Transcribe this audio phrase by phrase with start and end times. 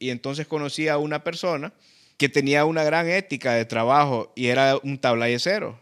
[0.00, 1.72] Y entonces conocí a una persona
[2.16, 5.78] que tenía una gran ética de trabajo y era un tablayecero.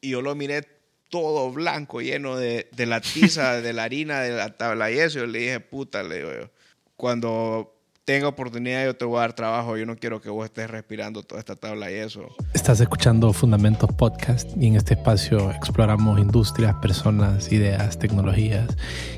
[0.00, 0.62] Y yo lo miré
[1.10, 4.96] todo blanco, lleno de, de la tiza, de la harina, de la tabla y.
[5.08, 6.50] Yo le dije, puta, le digo yo,
[6.96, 10.70] cuando tenga oportunidad yo te voy a dar trabajo, yo no quiero que vos estés
[10.70, 12.28] respirando toda esta tabla y eso.
[12.54, 18.76] Estás escuchando Fundamentos Podcast y en este espacio exploramos industrias, personas, ideas, tecnologías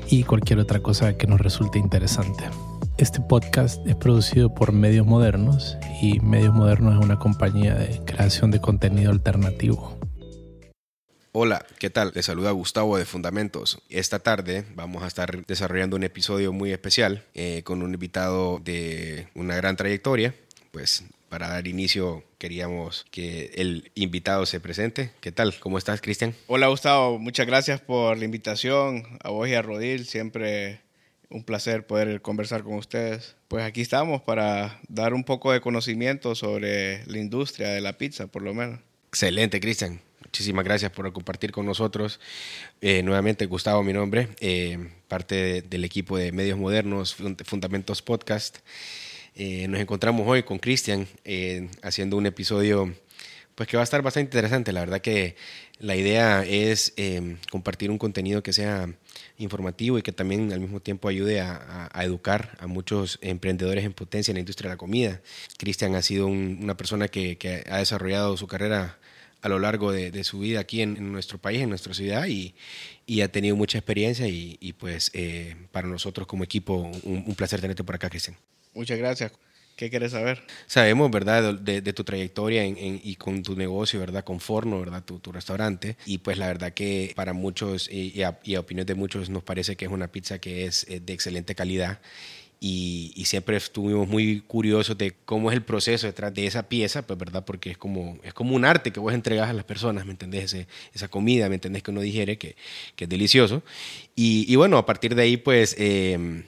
[0.09, 2.45] y cualquier otra cosa que nos resulte interesante.
[2.99, 8.51] Este podcast es producido por Medios Modernos y Medios Modernos es una compañía de creación
[8.51, 9.97] de contenido alternativo.
[11.31, 12.11] Hola, ¿qué tal?
[12.13, 13.81] Les saluda Gustavo de Fundamentos.
[13.87, 19.29] Esta tarde vamos a estar desarrollando un episodio muy especial eh, con un invitado de
[19.33, 20.35] una gran trayectoria.
[20.71, 25.13] Pues para dar inicio queríamos que el invitado se presente.
[25.21, 25.57] ¿Qué tal?
[25.61, 26.35] ¿Cómo estás, Cristian?
[26.47, 27.17] Hola, Gustavo.
[27.17, 29.19] Muchas gracias por la invitación.
[29.23, 30.81] A vos y a Rodil, siempre
[31.29, 33.35] un placer poder conversar con ustedes.
[33.47, 38.27] Pues aquí estamos para dar un poco de conocimiento sobre la industria de la pizza,
[38.27, 38.79] por lo menos.
[39.09, 40.01] Excelente, Cristian.
[40.23, 42.19] Muchísimas gracias por compartir con nosotros.
[42.81, 44.77] Eh, nuevamente, Gustavo, mi nombre, eh,
[45.07, 48.59] parte del equipo de Medios Modernos, Fundamentos Podcast.
[49.35, 51.07] Eh, nos encontramos hoy con Cristian
[51.81, 52.93] haciendo un episodio
[53.55, 54.71] pues que va a estar bastante interesante.
[54.71, 55.35] La verdad que
[55.79, 56.93] la idea es
[57.51, 58.89] compartir un contenido que sea
[59.37, 64.31] informativo y que también al mismo tiempo ayude a, educar a muchos emprendedores en potencia
[64.31, 65.21] en la industria de la comida.
[65.57, 68.99] Cristian ha sido una persona que, ha desarrollado su carrera
[69.41, 72.53] a lo largo de, su vida aquí en, nuestro país, en nuestra ciudad, y,
[73.21, 77.95] ha tenido mucha experiencia y, pues eh, para nosotros como equipo un, placer tenerte por
[77.95, 78.37] acá, Cristian.
[78.73, 79.31] Muchas gracias.
[79.79, 80.43] ¿Qué quieres saber?
[80.67, 85.95] Sabemos, ¿verdad?, de, tu trayectoria y con tu negocio, ¿verdad?, con Forno, ¿verdad?, tu, restaurante.
[86.05, 89.41] Y pues la verdad que para muchos y a, y a opinión de muchos nos
[89.41, 92.01] parece que es una pizza que es eh, de excelente calidad
[92.59, 97.17] y, siempre estuvimos muy curiosos de cómo es el proceso detrás de esa pieza, pues,
[97.17, 97.45] ¿verdad?
[97.45, 100.57] Porque es como, es como un arte que vos entregás a las personas, ¿me entendés?
[100.93, 101.83] esa comida, ¿me entendés?
[101.83, 102.57] Que uno digiere, que,
[102.97, 103.63] que es delicioso.
[104.13, 106.43] Y, y, bueno, a partir de ahí, pues, eh,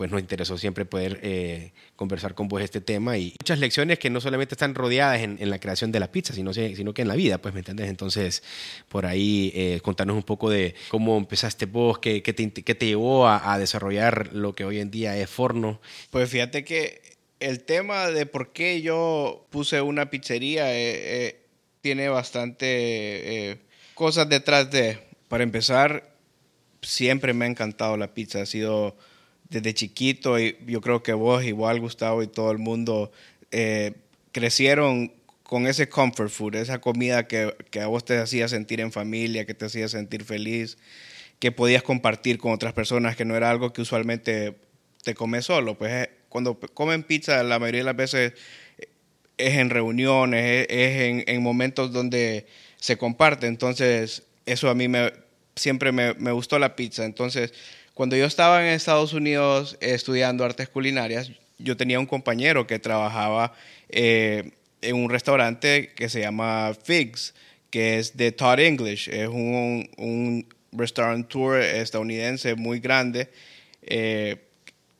[0.00, 4.08] pues nos interesó siempre poder eh, conversar con vos este tema y muchas lecciones que
[4.08, 7.16] no solamente están rodeadas en, la creación de la pizza, sino, sino que en la
[7.16, 7.90] vida, pues, ¿me entiendes?
[7.90, 8.42] Entonces,
[8.88, 12.86] por ahí eh, contarnos un poco de cómo empezaste vos, qué, qué, te, qué te,
[12.86, 15.82] llevó a, desarrollar lo que hoy en día es Forno.
[16.08, 17.02] Pues fíjate que
[17.38, 21.42] el tema de por qué yo puse una pizzería eh,
[21.82, 23.60] tiene bastante
[23.92, 26.14] cosas detrás de, para empezar,
[26.80, 28.96] siempre me ha encantado la pizza, ha sido
[29.50, 33.10] desde chiquito, y yo creo que vos, igual Gustavo y todo el mundo,
[33.50, 33.94] eh,
[34.32, 35.12] crecieron
[35.42, 37.52] con ese comfort food, esa comida que,
[37.82, 40.78] a vos te hacía sentir en familia, que te hacía sentir feliz,
[41.40, 44.54] que podías compartir con otras personas, que no era algo que usualmente
[45.02, 45.76] te comes solo.
[45.76, 48.34] Pues eh, cuando comen pizza, la mayoría de las veces
[48.78, 48.86] eh,
[49.36, 52.46] es en reuniones, es, en, momentos donde
[52.76, 53.48] se comparte.
[53.48, 54.86] Entonces, eso a mí
[55.56, 57.04] siempre me, me gustó la pizza.
[57.04, 57.52] Entonces,
[58.00, 63.52] cuando yo estaba en Estados Unidos estudiando artes culinarias, yo tenía un compañero que trabajaba
[63.90, 67.34] eh, en un restaurante que se llama Figs,
[67.68, 69.10] que es de Todd English.
[69.10, 73.28] Es un, un tour estadounidense muy grande.
[73.82, 74.38] Eh,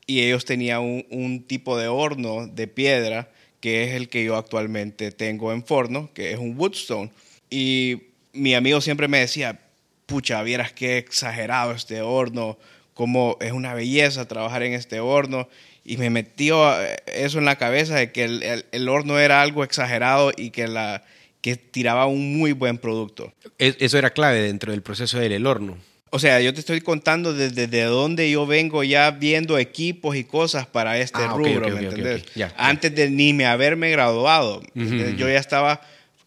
[0.05, 4.37] y ellos tenían un, un, tipo de horno de piedra que es el que yo
[4.37, 7.09] actualmente tengo en Forno, que es un Woodstone.
[7.49, 9.59] Y mi amigo siempre me decía,
[10.05, 12.59] pucha, vieras qué exagerado este horno,
[13.01, 15.49] como es una belleza trabajar en este horno
[15.83, 19.63] y me metió eh, eso en la cabeza de que el, el, horno era algo
[19.63, 21.03] exagerado y que, la,
[21.41, 23.33] que tiraba un muy buen producto.
[23.57, 25.79] Eso era clave dentro del proceso del horno.
[26.11, 30.23] O sea, yo te estoy contando desde, de dónde yo vengo ya viendo equipos y
[30.23, 32.23] cosas para este ah, rubro, ¿me entendés?
[32.55, 35.81] Antes de ni me haberme graduado, yo ya estaba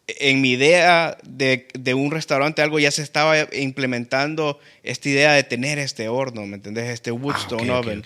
[0.06, 5.78] en mi idea de, un restaurante, algo ya se estaba implementando esta idea de tener
[5.78, 6.90] este horno, ¿me entendés?
[6.90, 8.02] Este Woodstone ah, oven.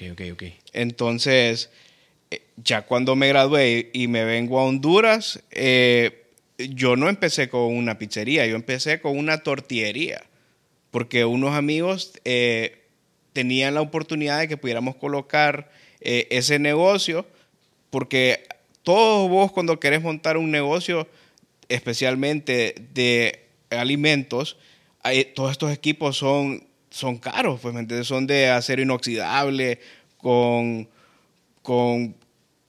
[0.73, 1.71] Entonces,
[2.31, 6.27] eh, ya cuando me gradué y me vengo a Honduras, eh,
[6.59, 10.23] yo no empecé con una pizzería, yo empecé con una tortillería,
[10.93, 12.85] porque unos amigos eh,
[13.33, 15.71] tenían la oportunidad de que pudiéramos colocar
[16.01, 17.27] ese negocio,
[17.91, 18.45] porque
[18.85, 21.09] todos vos cuando querés montar un negocio,
[21.69, 24.57] especialmente de alimentos,
[25.35, 29.81] todos estos equipos son, son caros, pues, son de acero inoxidable,
[30.19, 30.89] con,
[31.63, 32.15] con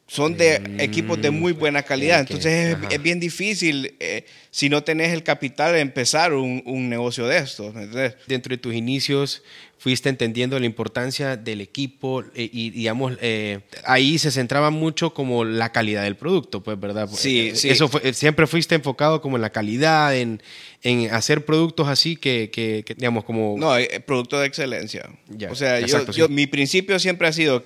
[0.10, 2.22] son de Mm, equipos de muy buena calidad.
[2.24, 6.90] ok, Entonces es, es bien difícil, eh, si no tenés el capital, empezar un, un
[6.90, 7.74] negocio de estos.
[7.76, 8.16] ¿me entendés?
[8.28, 9.44] Dentro de tus inicios
[9.78, 15.46] fuiste entendiendo la importancia del equipo eh, y, digamos, eh, ahí se centraba mucho como
[15.46, 17.08] la calidad del producto, pues, ¿verdad?
[17.14, 17.70] Sí, Eh, sí.
[17.70, 20.42] Eso fue- siempre fuiste enfocado como en la calidad, en,
[20.82, 23.56] en hacer productos así que, que- que, digamos, como...
[23.60, 25.08] No, eh, producto de excelencia.
[25.52, 26.34] O sea, yo- exacto, yo- sí.
[26.34, 27.64] mi principio siempre ha sido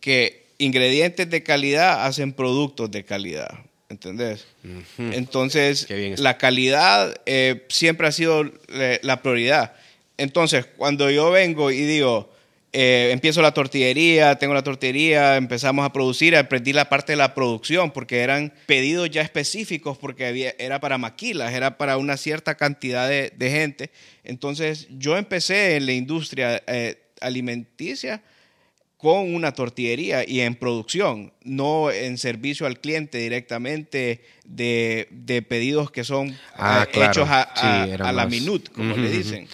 [0.00, 3.50] que ingredientes de calidad hacen productos de calidad.
[3.88, 4.46] ¿Entendés?
[4.98, 5.86] Entonces,
[6.18, 9.74] la calidad eh, siempre ha sido eh, la prioridad.
[10.16, 12.32] Entonces, cuando yo vengo y digo,
[12.72, 17.32] eh, empiezo la tortillería, tengo la tortillería, empezamos a producir, aprendí la parte de la
[17.32, 22.56] producción, porque eran pedidos ya específicos, porque había, era para maquilas, era para una cierta
[22.56, 23.90] cantidad de, de gente.
[24.24, 28.22] Entonces, yo empecé en la industria eh, alimenticia
[28.96, 35.90] con una tortillería y en producción, no en servicio al cliente directamente de, de pedidos
[35.90, 37.10] que son Ah, eh, claro.
[37.10, 39.48] hechos a, a- Sí, era a la minute, como le dicen.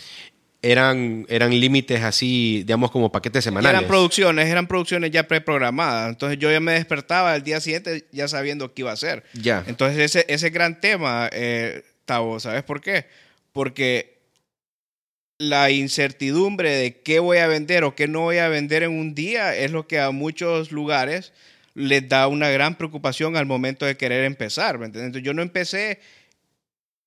[0.64, 3.76] Eran, eran límites así, digamos, como paquetes semanales.
[3.76, 6.10] eran producciones, eran producciones ya preprogramadas.
[6.10, 9.24] Entonces yo ya me despertaba al día siguiente ya sabiendo qué iba a hacer.
[9.34, 9.64] Ya.
[9.66, 13.06] Entonces ese, ese gran tema, eh, Tavo, ¿sabes por qué?
[13.52, 14.12] Porque
[15.42, 19.12] la incertidumbre de qué voy a vender o qué no voy a vender en un
[19.12, 21.32] día es lo que a muchos lugares
[21.74, 24.78] les da una gran preocupación al momento de querer empezar.
[24.78, 25.08] ¿me entiendes?
[25.08, 25.98] Entonces, yo no empecé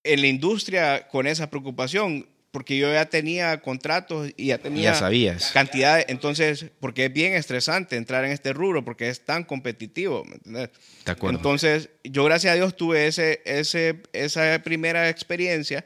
[0.03, 4.95] en la industria con esa preocupación porque yo ya tenía contratos y ya tenía ya
[4.95, 5.51] sabías.
[5.53, 6.03] cantidad.
[6.09, 10.25] Entonces, porque es bien estresante entrar en este rubro porque es tan competitivo.
[10.25, 10.71] ¿me entiendes?
[11.05, 11.37] De acuerdo.
[11.37, 15.85] Entonces, yo gracias a Dios tuve ese, ese, esa primera experiencia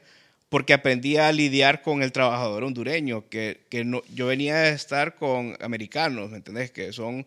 [0.50, 5.14] porque aprendí a lidiar con el trabajador hondureño, que, que no, yo venía de estar
[5.14, 6.72] con americanos, ¿me entendés?
[6.72, 7.24] Que son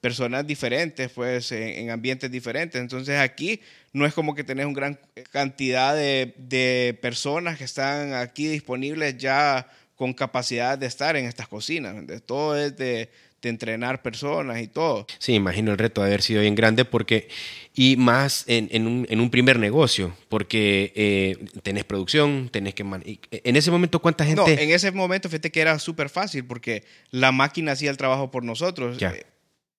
[0.00, 2.80] personas diferentes, pues, en, en ambientes diferentes.
[2.80, 3.60] Entonces, aquí
[3.92, 4.98] no es como que tenés una gran
[5.30, 11.48] cantidad de, de personas que están aquí disponibles ya con capacidad de estar en estas
[11.48, 11.94] cocinas.
[11.94, 12.24] ¿me entendés?
[12.26, 13.10] Todo es de,
[13.42, 15.06] de entrenar personas y todo.
[15.18, 17.28] Sí, imagino el reto de haber sido bien grande porque,
[17.74, 22.82] y más en, en un, en un primer negocio, porque eh, tenés producción, tenés que...
[23.30, 24.40] en ese momento, ¿cuánta gente?
[24.42, 28.30] No, en ese momento fíjate que era súper fácil porque la máquina hacía el trabajo
[28.30, 28.98] por nosotros.
[28.98, 29.10] Ya.
[29.10, 29.26] Eh,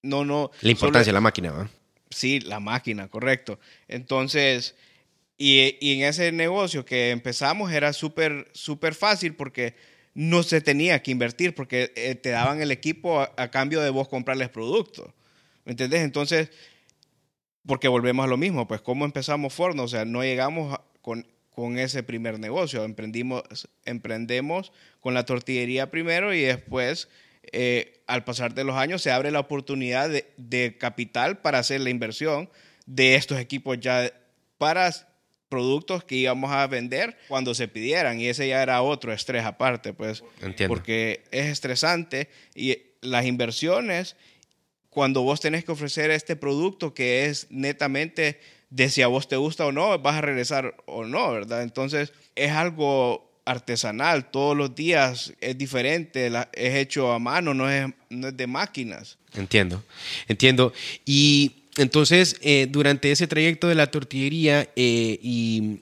[0.03, 0.51] No, no.
[0.61, 1.69] la importancia de la máquina, ¿va?
[2.11, 3.59] Sí, la máquina, correcto.
[3.87, 4.75] Entonces,
[5.37, 9.73] y, y en ese negocio que empezamos era súper, súper fácil porque
[10.15, 14.07] no se tenía que invertir porque eh, te daban el equipo a, cambio de vos
[14.07, 15.13] comprarles productos.
[15.65, 16.01] ¿Me entendés?
[16.01, 16.49] Entonces,
[17.67, 21.77] porque volvemos a lo mismo, pues cómo empezamos Forno, o sea, no llegamos con, con
[21.77, 23.43] ese primer negocio, emprendimos,
[23.83, 24.71] emprendemos
[25.01, 27.09] con la tortillería primero y después,
[27.51, 31.81] eh, al pasar de los años, se abre la oportunidad de, de capital para hacer
[31.81, 32.49] la inversión
[32.85, 34.13] de estos equipos ya
[34.57, 34.91] para
[35.55, 39.93] productos que íbamos a vender cuando se pidieran y ese ya era otro estrés aparte,
[39.93, 40.75] pues, Entiendo.
[40.75, 44.17] porque es estresante y las inversiones
[44.89, 49.37] cuando vos tenés que ofrecer este producto que es netamente de si a vos te
[49.37, 51.63] gusta o no, vas a regresar o no, ¿verdad?
[51.63, 57.87] Entonces es algo artesanal, todos los días es diferente, es hecho a mano, no es,
[58.09, 59.17] no es de máquinas.
[59.35, 59.81] Entiendo,
[60.27, 60.73] entiendo.
[61.05, 65.81] Y entonces, eh, durante ese trayecto de la tortillería eh, y,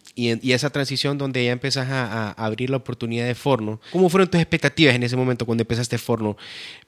[0.51, 4.95] esa transición donde ya empezás a, abrir la oportunidad de Forno, ¿cómo fueron tus expectativas
[4.95, 6.35] en ese momento cuando empezaste Forno?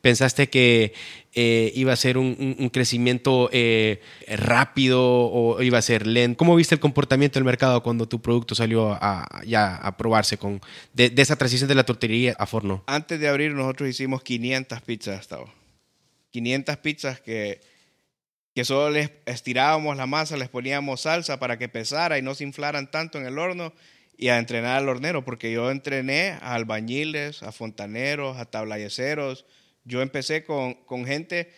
[0.02, 0.94] ¿Pensaste que
[1.34, 3.50] eh, iba a ser un, crecimiento
[4.28, 6.38] rápido o iba a ser lento?
[6.38, 10.62] ¿Cómo viste el comportamiento del mercado cuando tu producto salió a, probarse con,
[10.94, 12.84] de, de esa transición de la tortillería a Forno?
[12.88, 15.54] Antes de abrir nosotros hicimos 500 pizzas hasta ahora.
[16.32, 17.62] 500 pizzas que,
[18.56, 22.46] que solo les estirábamos la masa, les poníamos salsa para que pesara y no se
[22.46, 23.74] inflaran tanto en el horno
[24.18, 29.46] y a entrenar al hornero, porque yo entrené a albañiles, a fontaneros, a tablayeceros.
[29.84, 31.52] Yo empecé con, con gente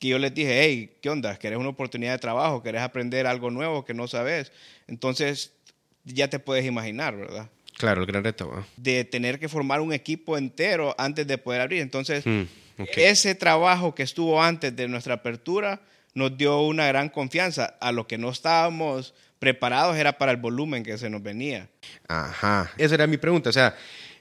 [0.00, 1.38] que yo les dije, hey, ¿qué onda?
[1.38, 2.60] ¿Querés una oportunidad de trabajo?
[2.60, 4.50] ¿Querés aprender algo nuevo que no sabes?
[4.88, 5.52] Entonces,
[6.04, 7.48] ya te puedes imaginar, ¿verdad?
[7.78, 8.66] Claro, el gran reto.
[8.76, 11.80] de tener que formar un equipo entero antes de poder abrir.
[11.82, 15.80] Entonces, Mm, ese trabajo que estuvo antes de nuestra apertura
[16.14, 17.76] nos dio una gran confianza.
[17.80, 21.68] A lo que no estábamos preparados era para el volumen que se nos venía.
[22.08, 22.70] Ajá.
[22.78, 23.50] Esa era mi pregunta.
[23.50, 23.74] O sea,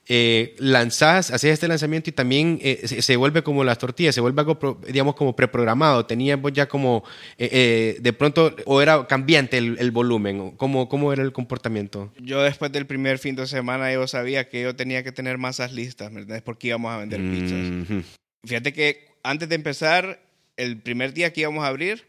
[0.08, 4.20] eh, lanzás, hacías este lanzamiento y también eh, se, se vuelve como las tortillas, se
[4.22, 6.08] vuelve algo, pro- digamos, como preprogramado.
[6.08, 7.04] Teníamos ya como,
[7.38, 10.40] eh, eh, de pronto, o era cambiante el, el volumen.
[10.40, 12.12] o ¿Cómo, ¿Cómo era el comportamiento?
[12.18, 15.72] Yo después del primer fin de semana yo sabía que yo tenía que tener masas
[15.72, 16.42] listas, ¿me entiendes?
[16.42, 17.60] Porque íbamos a vender pizzas.
[17.60, 18.04] Mhm.
[18.48, 20.20] Fíjate que antes de empezar,
[20.58, 22.08] el primer día que íbamos a abrir,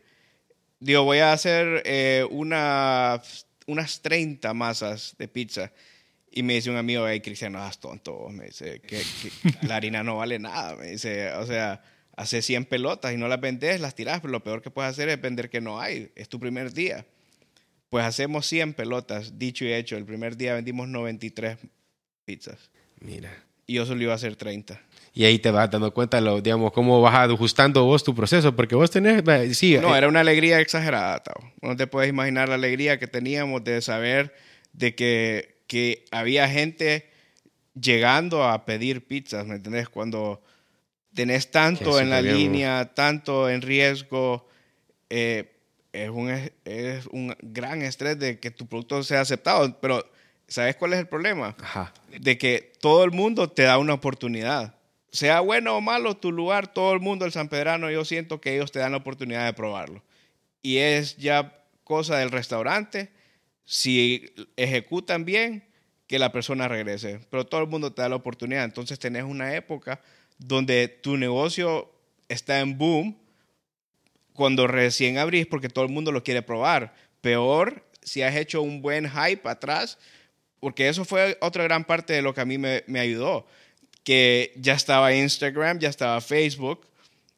[0.81, 3.23] digo, voy a hacer eh, una,
[3.67, 5.73] unas 30 masas de pizza.
[6.31, 8.29] Y me dice un amigo, hey, Cristiano, haz tonto.
[8.31, 9.03] Me dice, que,
[9.63, 10.77] la harina no vale nada.
[10.77, 11.83] Me dice, o sea,
[12.17, 15.09] hace 100 pelotas y no las vendes, las tiras, pero lo peor que puedes hacer
[15.09, 16.11] es vender que no hay.
[16.15, 17.07] Es tu primer día.
[17.91, 19.97] Pues hacemos 100 pelotas, dicho y hecho.
[19.99, 21.59] El primer día vendimos 93
[22.25, 22.71] pizzas.
[23.01, 23.45] Mira.
[23.67, 24.81] Y yo solo iba a hacer 30.
[25.15, 28.75] Y ahí te vas dando cuenta, lo, digamos, cómo vas ajustando vos tu proceso, porque
[28.75, 29.23] vos tenés,
[29.57, 29.77] sí.
[29.79, 31.53] No, eh, era una alegría exagerada, Tao.
[31.61, 34.35] No te puedes imaginar la alegría que teníamos de saber
[34.73, 37.11] de que, que había gente
[37.79, 39.91] llegando a pedir pizzas, ¿me entendés?
[39.91, 40.43] Cuando
[41.15, 44.49] tenés tanto en la línea, tanto en riesgo,
[45.11, 45.53] eh,
[45.93, 46.31] es, un,
[46.65, 50.11] es un gran estrés de que tu producto sea aceptado, pero
[50.49, 51.55] ¿sabes cuál es el problema?
[51.61, 51.93] Ajá.
[52.19, 54.75] De que todo el mundo te da una oportunidad.
[55.13, 58.55] Sea bueno o malo tu lugar, todo el mundo, el San Pedrano, yo siento que
[58.55, 60.03] ellos te dan la oportunidad de probarlo.
[60.63, 63.11] Y es ya cosa del restaurante,
[63.65, 65.65] si ejecutan bien,
[66.07, 67.21] que la persona regrese.
[67.31, 68.65] Pero todo el mundo te da la oportunidad.
[68.65, 70.01] Entonces tenés una época
[70.39, 71.91] donde tu negocio
[72.29, 73.17] está en boom
[74.33, 76.95] cuando recién abrís porque todo el mundo lo quiere probar.
[77.21, 79.99] Peor si has hecho un buen hype atrás,
[80.61, 83.47] porque eso fue otra gran parte de lo que a mí me, ayudó,
[84.05, 86.87] que ya estaba Instagram, ya estaba Facebook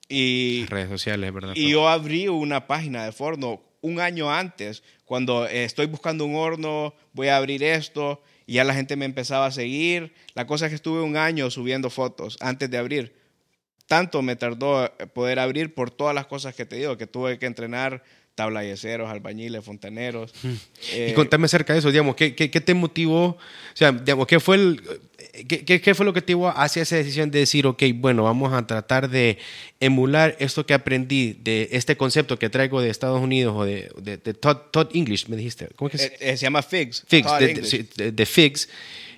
[0.09, 0.67] y...
[0.67, 1.53] Redes sociales, ¿verdad?
[1.55, 6.95] Y yo abrí una página de Forno un año antes, cuando estoy buscando un horno,
[7.13, 10.15] voy a abrir esto, y ya la gente me empezaba a seguir.
[10.35, 13.15] La cosa es que estuve un año subiendo fotos antes de abrir.
[13.87, 17.45] Tanto me tardó poder abrir por todas las cosas que te digo, que tuve que
[17.47, 18.03] entrenar
[18.35, 20.33] tablayeceros, albañiles, fontaneros.
[20.43, 20.57] y
[20.93, 23.25] eh, contame acerca de eso, digamos, ¿qué, qué, te motivó?
[23.27, 23.39] O
[23.75, 24.83] sea, digamos, ¿qué fue, el,
[25.49, 28.53] qué, qué, fue lo que te llevó hacia esa decisión de decir, ok, bueno, vamos
[28.53, 29.39] a tratar de
[29.81, 34.35] emular esto que aprendí de este concepto que traigo de Estados Unidos o de, de,
[34.35, 35.69] Todd, English, me dijiste?
[35.77, 37.05] ¿Cómo es que se, eh, se llama FIGS.
[37.07, 37.39] FIGS,
[37.97, 38.69] de, de, FIGS.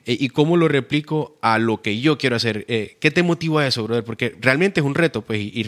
[0.07, 2.65] Eh, y cómo lo replico a lo que yo quiero hacer.
[2.69, 4.05] Eh, ¿Qué te motiva eso, brother?
[4.05, 5.67] Porque realmente es un reto, pues, y,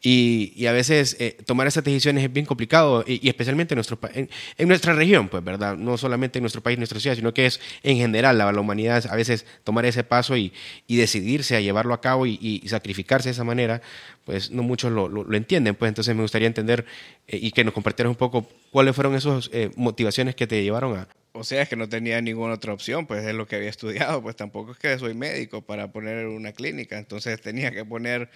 [0.00, 4.30] y, a veces eh, tomar esas decisiones es bien complicado, y, especialmente en, nuestro, en,
[4.56, 5.76] en, nuestra región, pues, ¿verdad?
[5.76, 8.60] No solamente en nuestro país, en nuestra ciudad, sino que es en general la, la
[8.60, 10.52] humanidad, a veces tomar ese paso y,
[10.86, 13.82] decidirse a llevarlo a cabo y, sacrificarse de esa manera,
[14.24, 16.86] pues no muchos lo, lo, entienden, pues entonces me gustaría entender
[17.26, 21.44] y que nos compartieras un poco cuáles fueron esas motivaciones que te llevaron a, o
[21.44, 24.36] sea, es que no tenía ninguna otra opción, pues es lo que había estudiado, pues
[24.36, 28.28] tampoco es que soy médico para poner una clínica, entonces tenía que poner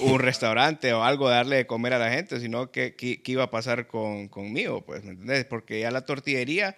[0.00, 3.50] un restaurante o algo, darle de comer a la gente, sino que, qué iba a
[3.50, 5.44] pasar con, conmigo, pues, ¿me entendés?
[5.44, 6.76] Porque ya la tortillería,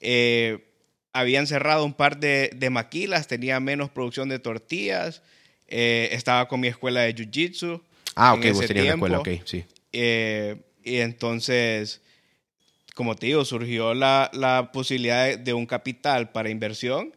[0.00, 0.66] eh,
[1.14, 5.22] habían cerrado un par de, de, maquilas, tenía menos producción de tortillas,
[5.66, 7.80] eh, estaba con mi escuela de Jiu-Jitsu.
[8.16, 9.64] Ah, ok, vos tenías la escuela, ok, sí.
[9.92, 12.02] Eh, y entonces
[12.96, 17.14] como te digo, surgió la, la posibilidad de, un capital para inversión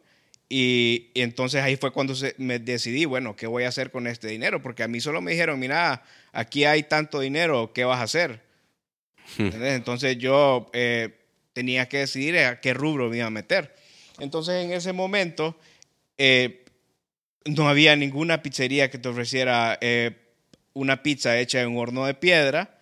[0.49, 4.61] y, entonces ahí fue cuando me decidí, bueno, ¿qué voy a hacer con este dinero?
[4.61, 8.41] Porque a mí solo me dijeron, mira, aquí hay tanto dinero, ¿qué vas a hacer?
[9.37, 9.51] Hmm.
[9.63, 11.17] Entonces yo eh,
[11.53, 13.73] tenía que decidir a qué rubro me iba a meter.
[14.19, 15.57] Entonces en ese momento
[16.17, 16.65] eh,
[17.45, 20.11] no había ninguna pizzería que te ofreciera eh,
[20.73, 22.78] una pizza hecha en un horno de piedra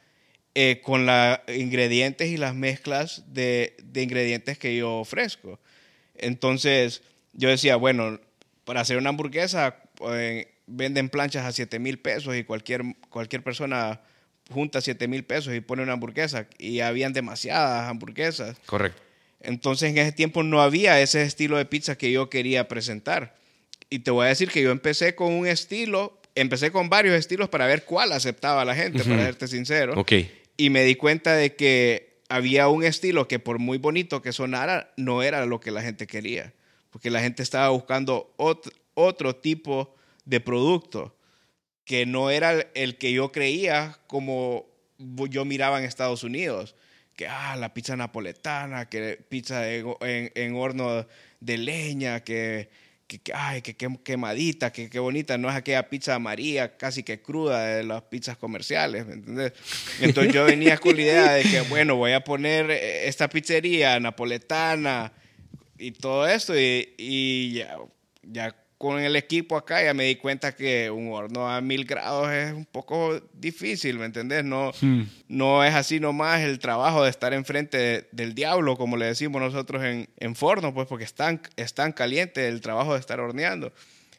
[0.60, 5.60] eh, con los ingredientes y las mezclas de, ingredientes que yo ofrezco.
[6.16, 8.20] Entonces, yo decía, bueno,
[8.66, 9.76] para hacer una hamburguesa
[10.14, 14.02] eh, venden planchas a 7 mil pesos y cualquier, cualquier persona
[14.52, 18.58] junta 7 mil pesos y pone una hamburguesa y habían demasiadas hamburguesas.
[18.66, 19.00] Correcto.
[19.42, 23.36] Entonces en ese tiempo no había ese estilo de pizza que yo quería presentar.
[23.92, 27.48] Y te voy a decir que yo empecé con un estilo, empecé con varios estilos
[27.48, 29.94] para ver cuál aceptaba la gente, para serte sincero.
[29.96, 30.14] Ok
[30.58, 34.92] y me di cuenta de que había un estilo que por muy bonito que sonara,
[34.98, 36.54] no era lo que la gente quería,
[36.90, 38.34] porque la gente estaba buscando
[38.96, 39.96] otro, tipo
[40.26, 41.16] de producto
[41.86, 44.66] que no era el que yo creía como
[45.30, 46.76] yo miraba en Estados Unidos,
[47.16, 51.08] que ah, la pizza napoletana, que pizza en horno
[51.40, 52.70] de leña, que
[53.08, 57.64] que, ay, que, quemadita, que, qué bonita, no es aquella pizza María casi que cruda
[57.66, 59.54] de las pizzas comerciales, ¿me entiendes?
[60.02, 63.98] Entonces yo venía con la idea de que, bueno, voy a poner eh, esta pizzería
[64.00, 65.14] napoletana
[65.78, 67.78] y todo esto y, y ya,
[68.24, 72.32] ya con el equipo acá ya me di cuenta que un horno a mil grados
[72.32, 74.44] es un poco difícil, ¿me entendés?
[74.44, 75.02] No, hmm.
[75.30, 79.84] no es así nomás el trabajo de estar enfrente del diablo, como le decimos nosotros
[79.84, 83.74] en, en Forno, pues porque es tan, es tan caliente el trabajo de estar horneando.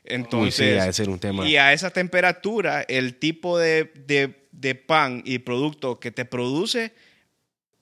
[0.05, 1.47] Entonces, ser un tema.
[1.47, 6.93] y a esa temperatura, el tipo de, de, de pan y producto que te produce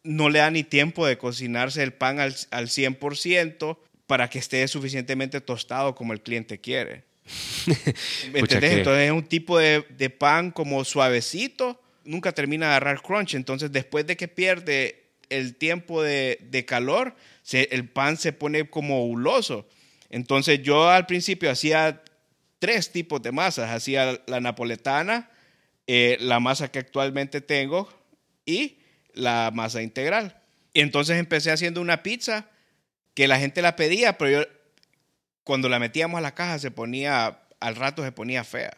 [0.03, 4.67] no le da ni tiempo de cocinarse el pan al, al 100% para que esté
[4.69, 7.05] suficientemente tostado como el cliente quiere.
[8.35, 8.73] ¿Entendés?
[8.73, 13.35] Entonces es un tipo de, de, pan como suavecito, nunca termina de agarrar crunch.
[13.35, 18.69] Entonces después de que pierde el tiempo de, de calor, se, el pan se pone
[18.71, 19.69] como huloso.
[20.09, 22.03] Entonces yo al principio hacía
[22.59, 23.71] tres tipos de masas.
[23.71, 25.31] Hacía la napoletana,
[25.87, 27.89] eh, la masa que actualmente tengo
[28.45, 28.79] y
[29.15, 30.41] la masa integral.
[30.73, 32.49] Y entonces empecé haciendo una pizza
[33.17, 34.49] que la gente la pedía, pero yo
[35.43, 38.77] cuando la metíamos a la caja se ponía, al rato se ponía fea.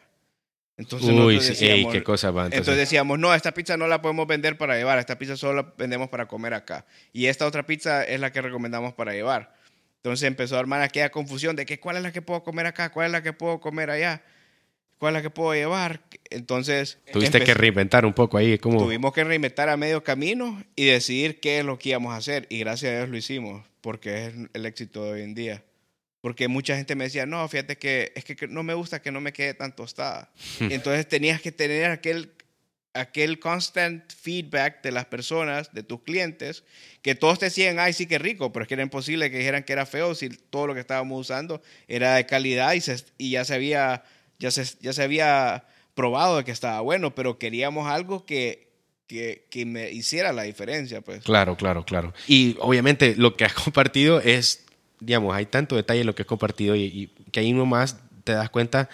[0.77, 2.45] Entonces, Uy, decíamos, qué cosa va.
[2.45, 2.77] Entonces.
[2.77, 6.09] decíamos, no, esta pizza no la podemos vender para llevar, esta pizza solo la vendemos
[6.09, 6.87] para comer acá.
[7.13, 9.57] Y esta otra pizza es la que recomendamos para llevar.
[9.97, 12.93] Entonces empezó a armar aquella confusión de que cuál es la que puedo comer acá,
[12.93, 14.23] cuál es la que puedo comer allá,
[14.99, 16.03] cuál es la que puedo llevar.
[16.31, 16.99] Entonces...
[17.13, 18.57] Tuviste que reinventar un poco ahí.
[18.59, 18.79] ¿cómo?
[18.79, 22.47] Tuvimos que reinventar a medio camino y decidir qué es lo que íbamos a hacer.
[22.51, 25.65] Y gracias a Dios lo hicimos, porque es el éxito de hoy en día.
[26.21, 29.23] Porque mucha gente me decía, no, fíjate que es que no me gusta que no
[29.23, 30.31] me quede tan tostada.
[30.61, 32.31] Entonces tenías que tener aquel,
[32.93, 36.65] aquel constant feedback de las personas, de tus clientes,
[37.01, 39.63] que todos te decían, ay, sí que rico, pero es que era imposible que dijeran
[39.63, 42.83] que era feo si todo lo que estábamos usando era de calidad y,
[43.17, 44.05] y ya, se había,
[44.39, 45.65] ya, se, ya se había
[45.95, 48.68] probado de que estaba bueno, pero queríamos algo que,
[49.09, 51.25] que, que, me hiciera la diferencia, pues.
[51.25, 52.15] Claro, claro, claro.
[52.29, 54.65] Y obviamente lo que has compartido es
[55.01, 58.51] digamos, hay tanto detalle en lo que he compartido y, que ahí nomás te das
[58.51, 58.89] cuenta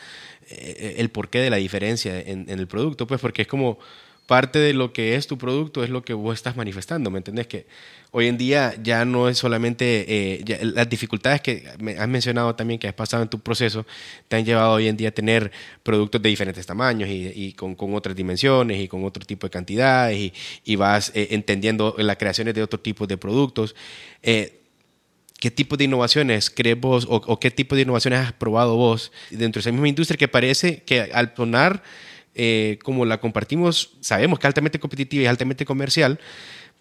[0.49, 3.79] eh, el porqué de la diferencia en, el producto, pues porque es como
[4.27, 7.47] parte de lo que es tu producto es lo que vos estás manifestando, ¿me entendés?
[7.47, 7.67] Que
[8.11, 10.05] hoy en día ya no es solamente
[10.39, 11.65] eh, las dificultades que
[11.99, 13.85] has mencionado también que has pasado en tu proceso,
[14.29, 15.53] te han llevado hoy en día a tener
[15.83, 20.33] productos de diferentes tamaños y, con, otras dimensiones y con otro tipo de cantidades
[20.65, 23.75] y, vas eh, entendiendo las creaciones de otro tipo de productos.
[25.45, 29.61] ¿Qué tipo de innovaciones crees vos o, qué tipo de innovaciones has probado vos dentro
[29.61, 31.83] de esa misma industria que parece que al sonar
[32.35, 36.19] eh, como la compartimos, sabemos que es altamente competitiva y altamente comercial,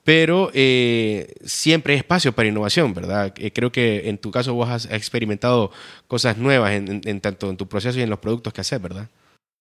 [0.04, 3.34] pero eh, siempre hay espacio para innovación, ¿verdad?
[3.38, 5.72] Eh, creo que en tu caso vos has experimentado
[6.08, 9.08] cosas nuevas en, tanto en tu proceso y en los productos que haces, ¿verdad?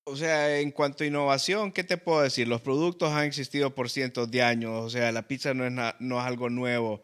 [0.05, 2.48] O sea, en cuanto a innovación, ¿qué te puedo decir?
[2.48, 6.20] Los productos han existido por cientos de años, o sea, la pizza no es, no
[6.20, 7.02] es algo nuevo.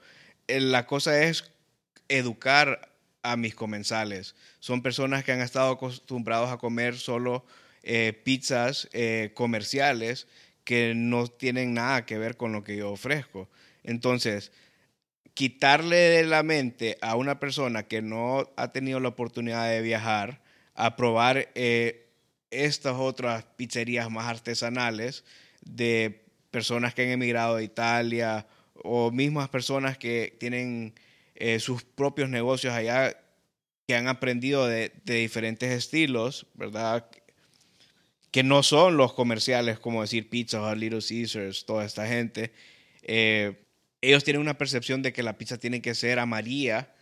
[0.48, 1.52] La cosa es
[2.08, 2.88] educar
[3.22, 4.34] a mis comensales.
[4.58, 7.44] Son personas que han estado acostumbrados a comer solo
[7.82, 10.26] eh, pizzas eh, comerciales
[10.64, 13.48] que no tienen nada que ver con lo que yo ofrezco.
[13.82, 14.52] Entonces,
[15.34, 20.42] quitarle de la mente a una persona que no ha tenido la oportunidad de viajar
[20.74, 22.06] a probar eh,
[22.50, 25.24] estas otras pizzerías más artesanales
[25.62, 30.94] de personas que han emigrado de Italia o mismas personas que tienen
[31.60, 33.16] sus propios negocios allá
[33.88, 37.08] que han aprendido de, diferentes estilos, ¿verdad?
[38.30, 42.52] Que no son los comerciales, como decir Pizza o Little Caesars, toda esta gente.
[43.02, 43.64] Eh,
[44.00, 46.94] ellos tienen una percepción de que la pizza tiene que ser amarilla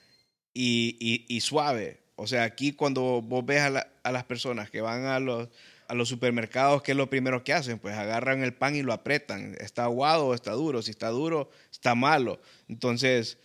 [0.55, 2.01] y, y, suave.
[2.15, 5.49] O sea, aquí cuando vos ves a, a, las personas que van a los,
[5.89, 7.79] a los supermercados, ¿qué es lo primero que hacen?
[7.79, 9.55] Pues agarran el pan y lo apretan.
[9.61, 10.81] ¿Está aguado o está duro?
[10.81, 12.41] Si está duro, está malo.
[12.69, 13.39] Entonces,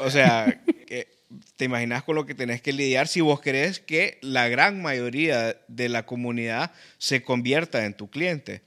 [0.00, 0.62] o sea,
[1.56, 5.56] te imaginas con lo que tenés que lidiar si vos crees que la gran mayoría
[5.68, 8.62] de la comunidad se convierta en tu cliente.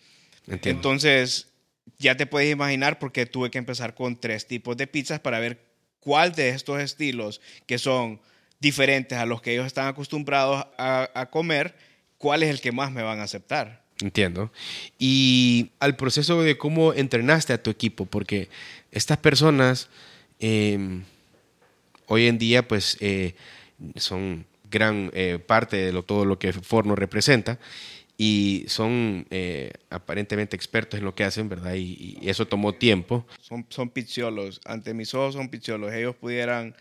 [0.47, 1.49] Entonces,
[1.99, 5.59] ya te puedes imaginar porque tuve que empezar con tres tipos de pizzas para ver
[5.99, 8.21] cuál de estos estilos que son
[8.59, 11.75] diferentes a los que ellos están acostumbrados a, a comer,
[12.17, 13.83] cuál es el que más me van a aceptar.
[13.99, 14.51] Entiendo.
[14.99, 18.49] Y al proceso de cómo entrenaste a tu equipo, porque
[18.91, 19.89] estas personas
[20.39, 21.01] eh,
[22.07, 23.35] hoy en día pues eh,
[23.95, 27.59] son gran eh, parte de lo, todo lo que Forno representa
[28.17, 31.75] y son eh, aparentemente expertos en lo que hacen, ¿verdad?
[31.75, 33.27] Y, eso tomó tiempo.
[33.39, 33.91] Son, son
[34.65, 35.93] ante mis ojos son pizziolos.
[35.93, 36.75] Ellos pudieran,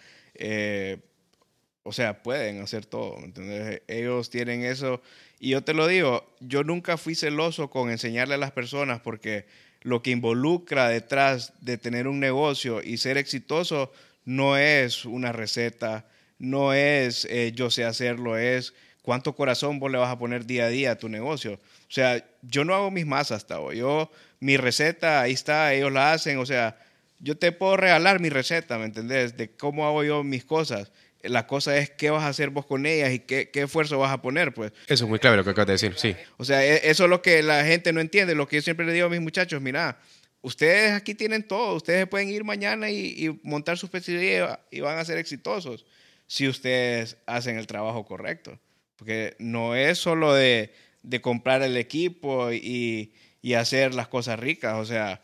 [1.83, 3.83] o sea, pueden hacer todo, ¿entendés?
[3.87, 5.03] Ellos tienen eso.
[5.39, 9.45] Y yo te lo digo, yo nunca fui celoso con enseñarle a las personas porque
[9.83, 13.93] lo que involucra detrás de tener un negocio y ser exitoso
[14.27, 16.05] no es una receta,
[16.39, 20.67] no es eh, yo sé hacerlo, es cuánto corazón vos le vas a poner día
[20.67, 21.55] a día a tu negocio.
[21.55, 23.79] O sea, yo no hago mis masas hoy.
[23.79, 24.11] Yo,
[24.41, 26.39] mi receta, ahí está, ellos la hacen.
[26.39, 26.77] O sea,
[27.21, 29.37] yo te puedo regalar mi receta, ¿me entendés?
[29.37, 30.91] De cómo hago yo mis cosas.
[31.23, 34.13] La cosa es qué vas a hacer vos con ellas y qué, qué esfuerzo vas
[34.13, 34.73] a poner, pues.
[34.89, 36.15] Eso es muy clave lo que acabas de decir, sí.
[36.37, 38.35] O sea, e, eso es lo que la gente no entiende.
[38.35, 39.99] Lo que yo siempre le digo a mis muchachos, mira,
[40.47, 45.05] ustedes aquí tienen todo, ustedes pueden ir mañana y, montar su pizzería y van a
[45.05, 45.85] ser exitosos
[46.29, 48.57] si ustedes hacen el trabajo correcto.
[48.95, 50.73] Porque no es solo de,
[51.21, 53.13] comprar el equipo y,
[53.57, 55.21] hacer las cosas ricas, o sea,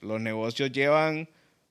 [0.00, 1.28] los negocios llevan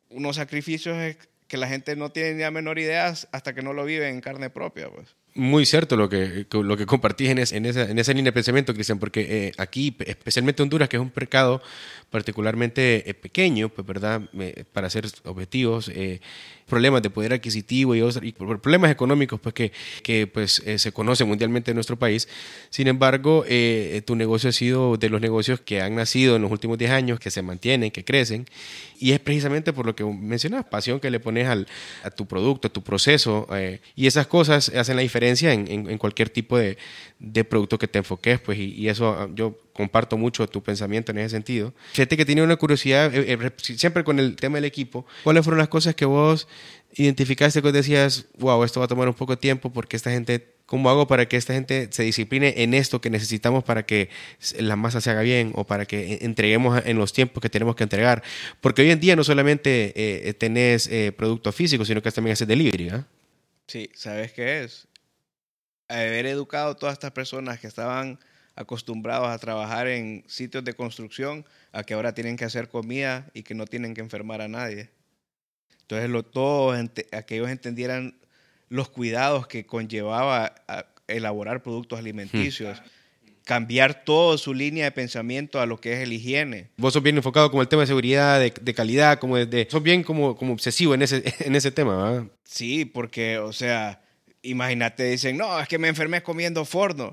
[0.09, 3.83] unos sacrificios que la gente no tiene ni la menor idea hasta que no lo
[3.83, 4.89] vive en carne propia.
[4.89, 5.15] Pues.
[5.35, 8.99] Muy cierto lo que, lo que compartís en, en, esa, en línea de pensamiento, Cristian,
[8.99, 11.61] porque eh, aquí, especialmente Honduras, que es un mercado
[12.09, 14.21] particularmente eh, pequeño, pues, ¿verdad?
[14.73, 16.19] para ser objetivos, eh,
[16.67, 19.71] problemas de poder adquisitivo y, y problemas económicos pues, que,
[20.03, 22.27] que pues, eh, se conocen mundialmente en nuestro país.
[22.69, 26.51] Sin embargo, eh, tu negocio ha sido de los negocios que han nacido en los
[26.51, 28.45] últimos 10 años, que se mantienen, que crecen,
[28.99, 31.67] y es precisamente por lo que mencionas, pasión que le pones al,
[32.03, 33.47] a tu producto, a tu proceso,
[33.95, 36.77] y esas cosas hacen la diferencia en, en, cualquier tipo de,
[37.17, 41.13] de, producto que te enfoques, pues, y, y eso ah, yo comparto mucho tu pensamiento
[41.13, 41.73] en ese sentido.
[41.93, 45.57] Fíjate que tenía una curiosidad, eh, eh, siempre con el tema del equipo, ¿cuáles fueron
[45.57, 46.49] las cosas que vos
[46.95, 50.53] identificaste que decías, wow, esto va a tomar un poco de tiempo porque esta gente,
[50.65, 54.09] ¿cómo hago para que esta gente se discipline en esto que necesitamos para que
[54.57, 57.83] la masa se haga bien o para que entreguemos en los tiempos que tenemos que
[57.83, 58.21] entregar?
[58.59, 62.49] Porque hoy en día no solamente eh, tenés eh, producto físico, sino que también haces
[62.49, 63.07] delivery, ¿ah?
[63.67, 64.89] Sí, ¿sabes qué es?
[65.87, 68.19] Haber educado a todas estas personas que estaban
[68.59, 73.43] acostumbrados a trabajar en sitios de construcción a que ahora tienen que hacer comida y
[73.43, 74.89] que no tienen que enfermar a nadie.
[75.83, 76.77] Entonces, lo, todos,
[77.13, 78.19] a que ellos entendieran
[78.67, 80.53] los cuidados que conllevaba
[81.07, 82.83] elaborar productos alimenticios.
[83.45, 86.69] cambiar toda su línea de pensamiento a lo que es el higiene.
[86.77, 90.03] Vos sos bien enfocado como el tema de seguridad, de, calidad, como de, sos bien
[90.03, 92.27] como, como obsesivo en ese, en ese tema, ¿verdad?
[92.43, 94.01] Sí, porque, o sea,
[94.43, 97.11] imagínate, dicen, no, es que me enfermé comiendo forno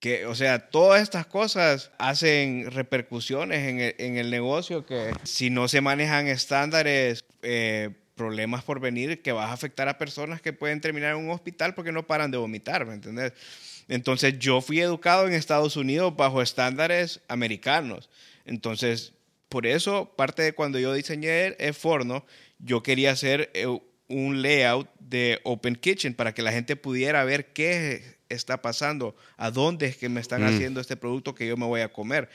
[0.00, 5.50] que, o sea, todas estas cosas hacen repercusiones en el, en el negocio que si
[5.50, 10.52] no se manejan estándares, eh, problemas por venir, que vas a afectar a personas que
[10.52, 13.32] pueden terminar en un hospital porque no paran de vomitar, ¿me entiendes?
[13.88, 18.08] Entonces yo fui educado en Estados Unidos bajo estándares americanos.
[18.44, 19.12] Entonces,
[19.48, 22.24] por eso, parte de cuando yo diseñé el forno,
[22.58, 23.66] yo quería hacer eh,
[24.08, 29.50] un layout de Open Kitchen para que la gente pudiera ver qué está pasando, a
[29.50, 30.46] dónde es que me están mm.
[30.46, 32.28] haciendo este producto que yo me voy a comer.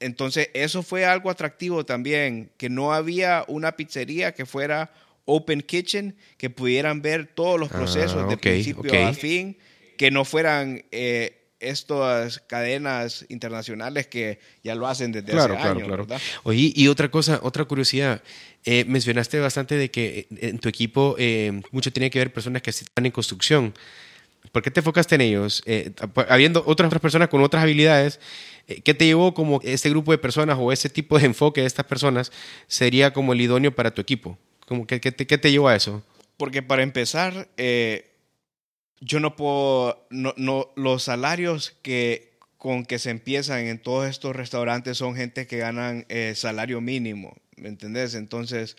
[0.00, 4.92] Entonces, eso fue algo atractivo también, que no había una pizzería que fuera
[5.24, 9.56] open kitchen, que pudieran ver todos los procesos ah, de principio a fin,
[9.96, 15.86] que no fueran eh, estas cadenas internacionales que ya lo hacen desde hace años.
[15.86, 16.06] Claro.
[16.42, 18.22] Oye, y otra cosa, otra curiosidad,
[18.64, 22.70] eh, mencionaste bastante de que en tu equipo eh, mucho tiene que ver personas que
[22.70, 23.74] están en construcción.
[24.54, 25.64] ¿Por qué te enfocaste en ellos?
[25.66, 25.90] Eh,
[26.28, 28.20] habiendo otras, otras personas con otras habilidades,
[28.68, 31.66] eh, ¿qué te llevó como ese grupo de personas o ese tipo de enfoque de
[31.66, 32.30] estas personas
[32.68, 34.38] sería como el idóneo para tu equipo?
[34.64, 36.04] Como ¿qué, te, ¿Qué te llevó a eso?
[36.36, 38.12] Porque para empezar, eh,
[39.00, 44.36] yo no puedo, no, no, los salarios que con que se empiezan en todos estos
[44.36, 48.14] restaurantes son gente que ganan salario mínimo, ¿me entendés?
[48.14, 48.76] Entonces,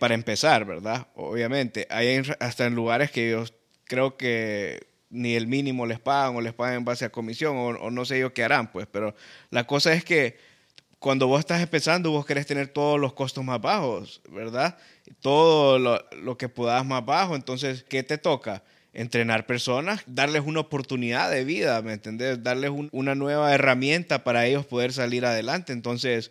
[0.00, 1.06] para empezar, ¿verdad?
[1.16, 3.52] Obviamente, hay hasta en lugares que ellos
[3.84, 7.90] creo que ni el mínimo les pagan o les pagan en base a comisión o,
[7.90, 9.14] no sé yo qué harán, pues, pero
[9.50, 10.36] la cosa es que
[10.98, 14.78] cuando vos estás empezando, vos querés tener todos los costos más bajos, ¿verdad?
[15.20, 18.62] Todo lo, que puedas más bajo, entonces, ¿qué te toca?
[18.96, 22.44] entrenar personas, darles una oportunidad de vida, ¿me entendés?
[22.44, 25.72] Darles una nueva herramienta para ellos poder salir adelante.
[25.72, 26.30] Entonces,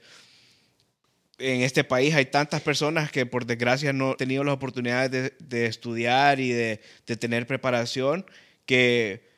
[1.39, 5.65] en este país hay tantas personas que por desgracia no han tenido las oportunidades de,
[5.65, 6.79] estudiar y de,
[7.19, 8.25] tener preparación,
[8.65, 9.31] que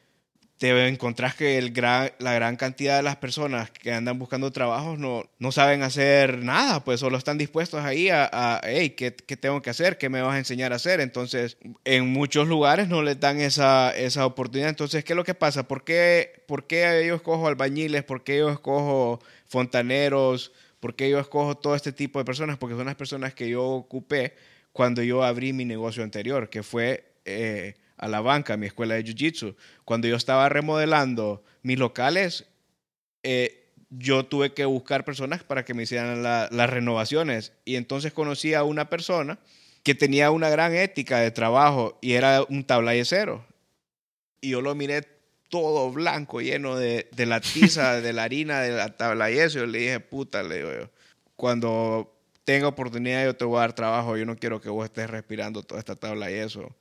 [0.58, 5.30] te encontrás que el la gran cantidad de las personas que andan buscando trabajo no,
[5.38, 9.70] no saben hacer nada, pues solo están dispuestos ahí a, a hey, ¿qué, tengo que
[9.70, 9.98] hacer?
[9.98, 11.02] ¿Qué me vas a enseñar a hacer?
[11.02, 14.70] Entonces, en muchos lugares no les dan esa, esa oportunidad.
[14.70, 15.68] Entonces, ¿qué es lo que pasa?
[15.68, 18.04] ¿Por qué, por qué yo escojo albañiles?
[18.04, 20.54] ¿Por qué yo escojo fontaneros?
[20.80, 22.58] ¿Por qué yo escojo todo este tipo de personas?
[22.58, 24.36] Porque son las personas que yo ocupé
[24.72, 29.04] cuando yo abrí mi negocio anterior, que fue eh, a la banca, mi escuela de
[29.04, 29.56] Jiu-Jitsu.
[29.86, 32.46] Cuando yo estaba remodelando mis locales,
[33.24, 37.54] eh, yo tuve que buscar personas para que me hicieran las renovaciones.
[37.64, 39.40] Y entonces conocí a una persona
[39.84, 43.46] que tenía una gran ética de trabajo y era un tablayecero.
[44.42, 45.15] Y yo lo miré
[45.56, 49.60] todo blanco, lleno de, la tiza, de la harina, de la tabla y eso.
[49.60, 50.90] Yo le dije, puta, le digo yo,
[51.38, 52.14] cuando
[52.44, 55.64] tenga oportunidad yo te voy a dar trabajo, yo no quiero que vos estés respirando
[55.64, 56.76] toda esta tabla y eso.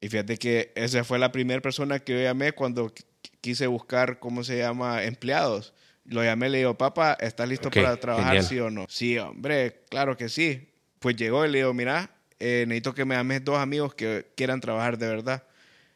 [0.00, 2.92] Y fíjate que esa fue la primera persona que yo llamé cuando
[3.40, 5.74] quise buscar, ¿cómo se llama?, empleados.
[6.04, 8.44] Lo llamé, le digo, papá, ¿estás listo para trabajar, genial.
[8.44, 8.86] sí o no?
[8.88, 10.68] Sí, hombre, claro que sí.
[11.00, 14.60] Pues llegó y le digo, mira, eh, necesito que me ames dos amigos que quieran
[14.60, 15.42] trabajar de verdad.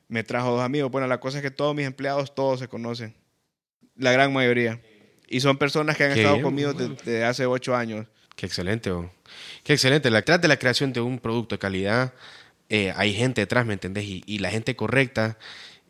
[0.09, 0.91] Me trajo dos amigos.
[0.91, 3.15] Bueno, la cosa es que todos mis empleados, todos se conocen.
[3.97, 4.81] La gran mayoría.
[5.29, 8.07] Y son personas que han Qué estado bien, conmigo desde hace ocho años.
[8.37, 9.11] Qué excelente, oh.
[9.65, 10.11] qué excelente.
[10.11, 12.13] Detrás de la creación de un producto de calidad
[12.69, 14.05] eh, hay gente detrás, ¿me entendés?
[14.05, 15.39] Y, y la gente correcta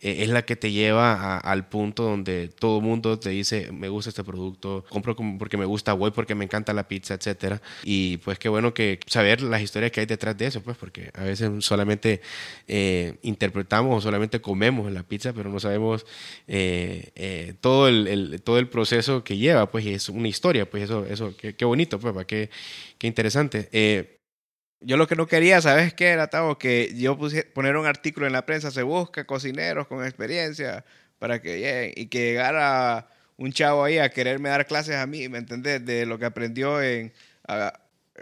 [0.07, 4.11] eh, es la que te lleva al punto donde todo mundo te dice, me gusta
[4.11, 7.61] este producto, compro porque me gusta, voy porque me encanta la pizza, etcétera.
[7.83, 11.11] Y pues qué bueno que saber las historias que hay detrás de eso, pues porque
[11.13, 12.21] a veces solamente
[12.69, 16.07] eh, interpretamos o solamente comemos la pizza, pero no sabemos
[16.47, 21.05] eh, todo, el, todo el proceso que lleva, pues y es una historia, pues eso,
[21.05, 22.49] eso qué, bonito, pues, qué,
[22.97, 24.16] qué interesante.
[24.87, 26.59] Yo lo que no quería, ¿sabes qué era, Tavo?
[26.59, 30.85] Que yo puse, poner un artículo en la prensa, se busca cocineros con experiencia
[31.19, 35.29] para que lleguen y que llegara un chavo ahí a quererme dar clases a mí,
[35.29, 35.85] ¿me entendés?
[35.85, 37.13] De lo que aprendió en,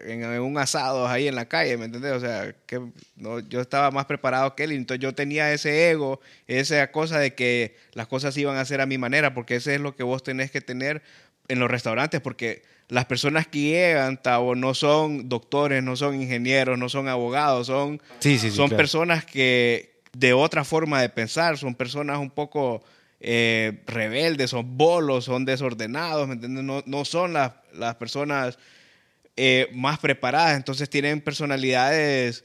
[0.06, 2.12] en, un asado ahí en la calle, ¿me entendés?
[2.12, 2.80] O sea, que
[3.16, 7.34] no, yo estaba más preparado que él entonces yo tenía ese ego, esa cosa de
[7.34, 10.22] que las cosas iban a ser a mi manera, porque ese es lo que vos
[10.22, 11.02] tenés que tener
[11.48, 16.78] en los restaurantes, porque las personas que llegan, Tavo, no son doctores, no son ingenieros,
[16.78, 18.56] no son abogados, son, sí, sí, sí.
[18.56, 18.78] son claro.
[18.78, 22.82] personas que de otra forma de pensar, son personas un poco
[23.20, 26.64] eh, rebeldes, son bolos, son desordenados, ¿me entiendes?
[26.64, 28.58] No, no son las, las personas
[29.36, 32.44] eh, más preparadas, entonces tienen personalidades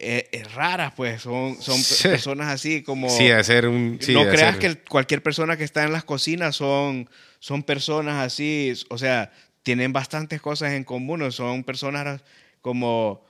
[0.00, 2.08] eh, eh, raras, pues son, son Sí.
[2.08, 3.08] personas así como...
[3.10, 3.98] Sí, hacer un...
[4.00, 7.08] sí, no creas que cualquier persona que está en las cocinas son,
[7.40, 9.32] son personas así, o sea,
[9.62, 12.22] tienen bastantes cosas en común, son personas
[12.60, 13.24] como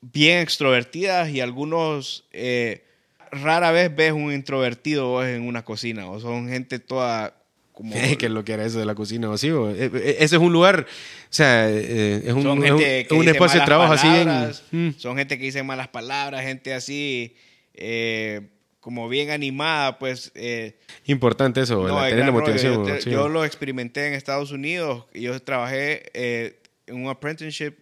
[0.00, 2.84] bien extrovertidas y algunos eh,
[3.32, 7.34] rara vez ves un introvertido en una cocina o son gente toda
[7.76, 10.16] como que es lo que era eso de la cocina o sí, o- eh, eh,
[10.20, 13.20] ese es un lugar, o sea, eh, es un, son es un- gente que un
[13.20, 14.88] dice espacio de malas trabajo así palabras, Mm.
[14.96, 17.36] son gente que dice malas palabras, gente así
[17.74, 18.40] eh,
[18.80, 22.32] como bien animada, pues eh, Importante eso, No, tener la rollo.
[22.32, 22.86] motivación.
[22.86, 23.10] Yo, te- sí.
[23.10, 25.04] yo lo experimenté en Estados Unidos.
[25.12, 27.74] Yo trabajé eh, en un apprenticeship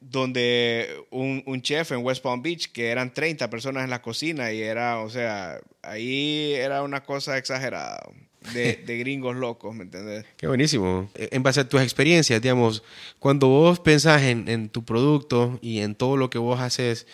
[0.00, 4.50] donde un, un chef en West Palm Beach, que eran 30 personas en la cocina
[4.50, 8.00] y era, o sea, ahí era una cosa exagerada.
[8.54, 10.24] De, de gringos locos, ¿me entiendes?
[10.36, 11.10] Qué buenísimo.
[11.14, 12.82] Eh, En base a tus experiencias, digamos,
[13.18, 17.06] cuando vos pensás en, en tu producto y en todo lo que vos haces,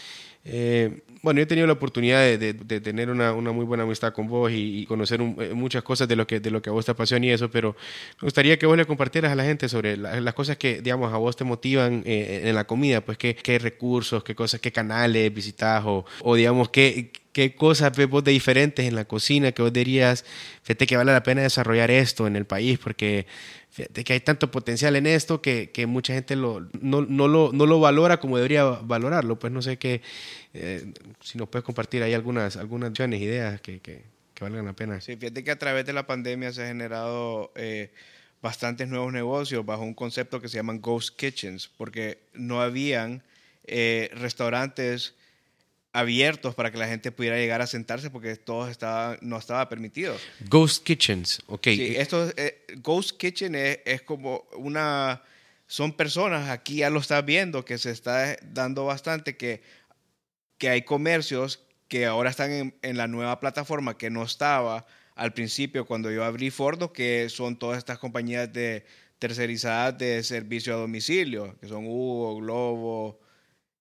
[0.44, 4.12] eh, bueno, yo he tenido la oportunidad de, de- tener una, una muy buena amistad
[4.12, 6.84] con vos y, conocer eh, muchas cosas de lo, que, de lo que a vos
[6.84, 7.74] te apasiona y eso, pero
[8.22, 11.12] me gustaría que vos le compartieras a la gente sobre la- las cosas que, digamos,
[11.12, 14.70] a vos te motivan eh, en la comida, pues qué, qué recursos, qué cosas, qué
[14.70, 19.50] canales visitas o, o digamos, qué, qué cosas ves vos de diferentes en la cocina
[19.50, 20.24] que vos dirías,
[20.62, 23.26] fíjate que vale la pena desarrollar esto en el país porque
[23.70, 27.50] fíjate que hay tanto potencial en esto que, que mucha gente lo, no, no lo,
[27.52, 29.38] no lo valora como debería valorarlo.
[29.38, 30.00] Pues no sé qué,
[30.54, 35.00] eh, si nos puedes compartir ahí algunas, algunas ideas que, que, que valgan la pena.
[35.00, 37.90] Sí, fíjate que a través de la pandemia se han generado eh,
[38.42, 43.22] bastantes nuevos negocios bajo un concepto que se llaman ghost kitchens, porque no habían
[43.64, 45.14] eh, restaurantes
[45.96, 50.14] abiertos para que la gente pudiera llegar a sentarse porque todo estaba, no estaba permitido.
[50.40, 51.68] Ghost Kitchens, ok.
[51.68, 55.22] Sí, esto, eh, Ghost Kitchen es, es como una...
[55.66, 59.62] Son personas, aquí ya lo estás viendo, que se está dando bastante, que,
[60.58, 65.86] que hay comercios que ahora están en, la nueva plataforma que no estaba al principio
[65.86, 68.84] cuando yo abrí Fordo, que son todas estas compañías de
[69.18, 73.20] tercerizadas de servicio a domicilio, que son Hugo, Globo,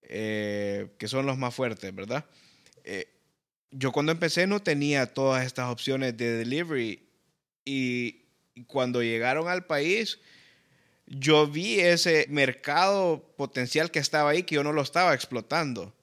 [0.04, 2.26] eh, que son los más fuertes, ¿verdad?
[2.84, 3.08] Eh,
[3.72, 7.06] yo cuando empecé no tenía todas estas opciones de delivery
[7.66, 8.22] y
[8.68, 10.20] cuando llegaron al país,
[11.08, 15.94] yo vi ese mercado potencial que estaba ahí, que yo no lo estaba explotando,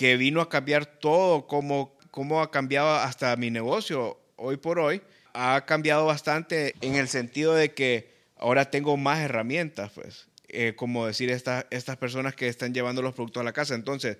[0.00, 5.02] que vino a cambiar todo, como, como ha cambiado hasta mi negocio hoy por hoy.
[5.34, 11.06] Ha cambiado bastante en el sentido de que ahora tengo más herramientas, pues, eh, como
[11.06, 13.74] decir esta- estas personas que están llevando los productos a la casa.
[13.74, 14.16] Entonces,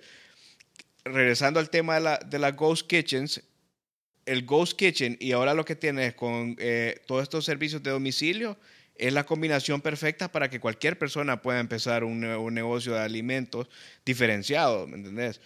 [1.03, 3.41] regresando al tema de la, de las Ghost Kitchens,
[4.27, 8.55] el Ghost Kitchen y ahora lo que tienes con eh, todos estos servicios de domicilio
[8.93, 13.67] es la combinación perfecta para que cualquier persona pueda empezar un, un negocio de alimentos
[14.05, 15.41] diferenciado, ¿me entendés?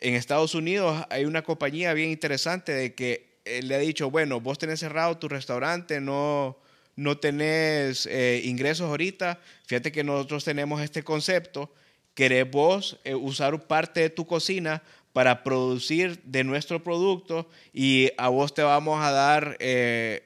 [0.00, 4.58] En Estados Unidos hay una compañía bien interesante de que le ha dicho, bueno, vos
[4.58, 6.58] tenés cerrado tu restaurante, no,
[6.96, 11.72] no tenés eh, ingresos ahorita, fíjate que nosotros tenemos este concepto,
[12.14, 14.82] querés vos eh, usar parte de tu cocina
[15.12, 20.24] para producir de nuestro producto y a vos te vamos a dar eh,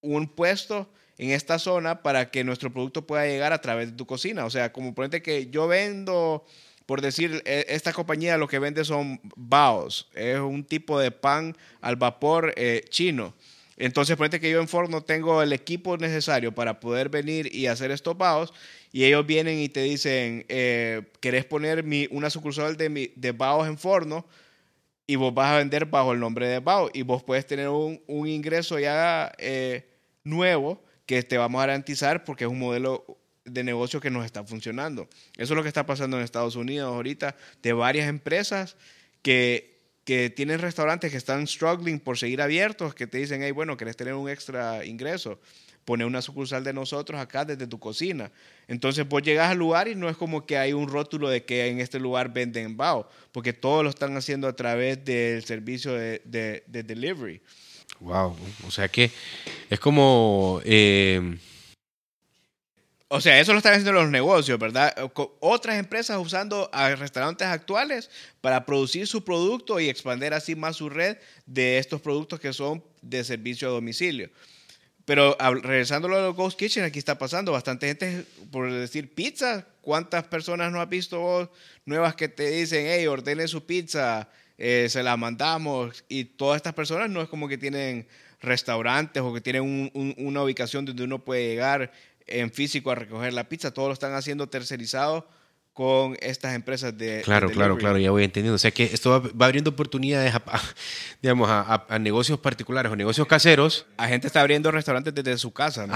[0.00, 4.06] un puesto en esta zona para que nuestro producto pueda llegar a través de tu
[4.06, 4.46] cocina.
[4.46, 6.46] O sea, como ponete que yo vendo,
[6.90, 11.56] por decir, e, esta compañía lo que vende son baos, es un tipo de pan
[11.80, 13.32] al vapor eh, chino.
[13.76, 17.92] Entonces, ponete que yo en Forno tengo el equipo necesario para poder venir y hacer
[17.92, 18.52] estos baos
[18.90, 23.30] y ellos vienen y te dicen, eh, ¿querés poner mi, una sucursal de, mi, de
[23.30, 24.26] baos en Forno?
[25.06, 28.02] y vos vas a vender bajo el nombre de BAO y vos puedes tener un,
[28.08, 29.88] un ingreso ya eh,
[30.24, 33.19] nuevo que te vamos a garantizar porque es un modelo
[33.52, 35.08] de negocio que nos está funcionando.
[35.36, 38.76] Eso es lo que está pasando en Estados Unidos ahorita, de varias empresas
[39.22, 43.76] que, que tienen restaurantes que están struggling por seguir abiertos, que te dicen, hey, bueno,
[43.76, 45.40] ¿querés tener un extra ingreso?
[45.84, 48.30] poner una sucursal de nosotros acá desde tu cocina.
[48.68, 51.66] Entonces vos llegas al lugar y no es como que hay un rótulo de que
[51.66, 56.22] en este lugar venden bao, porque todos lo están haciendo a través del servicio de,
[56.24, 57.40] de, delivery.
[57.98, 58.36] Wow,
[58.66, 59.10] o sea que
[59.68, 60.60] es como...
[60.64, 61.38] Eh,
[63.12, 64.94] o sea, eso lo están haciendo los negocios, ¿verdad?
[65.40, 68.08] Otras empresas usando a restaurantes actuales
[68.40, 72.84] para producir su producto y expandir así más su red de estos productos que son
[73.02, 74.30] de servicio a domicilio.
[75.06, 79.66] Pero regresando a los Ghost Kitchen, aquí está pasando bastante gente, por decir pizza.
[79.80, 81.50] ¿Cuántas personas no has visto
[81.84, 86.04] nuevas que te dicen, hey, ordene su pizza, eh, se la mandamos?
[86.08, 88.06] Y todas estas personas no es como que tienen
[88.40, 91.92] restaurantes o que tienen una ubicación donde uno puede llegar
[92.26, 93.72] en físico a recoger la pizza.
[93.72, 95.26] Todos lo están haciendo tercerizado
[95.72, 97.22] con estas empresas de...
[97.24, 98.56] Claro, claro, claro, ya voy entendiendo.
[98.56, 100.42] O sea que esto va, abriendo oportunidades a,
[101.22, 103.86] digamos, a, negocios particulares o negocios caseros.
[103.96, 105.86] A gente está abriendo restaurantes desde su casa,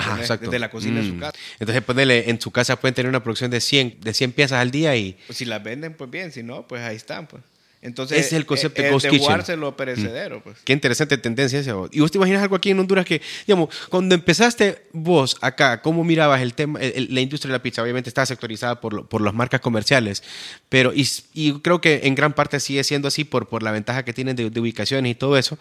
[0.40, 1.20] desde la cocina de su mm.
[1.20, 1.32] casa.
[1.58, 4.70] Entonces, ponele, en su casa pueden tener una producción de 100, de 100 piezas al
[4.70, 5.18] día y...
[5.26, 7.42] Pues si las venden, pues bien, si no, pues ahí están, pues.
[7.84, 9.60] Entonces, es el concepto de eh, Ghost Kitchen.
[9.60, 10.56] lo perecedero, pues.
[10.64, 11.74] Qué interesante tendencia esa.
[11.92, 16.02] ¿Y vos te imaginas algo aquí en Honduras que, digamos, cuando empezaste vos acá, cómo
[16.02, 17.82] mirabas el tema, la industria de la pizza?
[17.82, 20.22] Obviamente está sectorizada por, por las marcas comerciales,
[20.70, 24.14] pero y, creo que en gran parte sigue siendo así por, por la ventaja que
[24.14, 25.58] tienen de, ubicaciones y todo eso.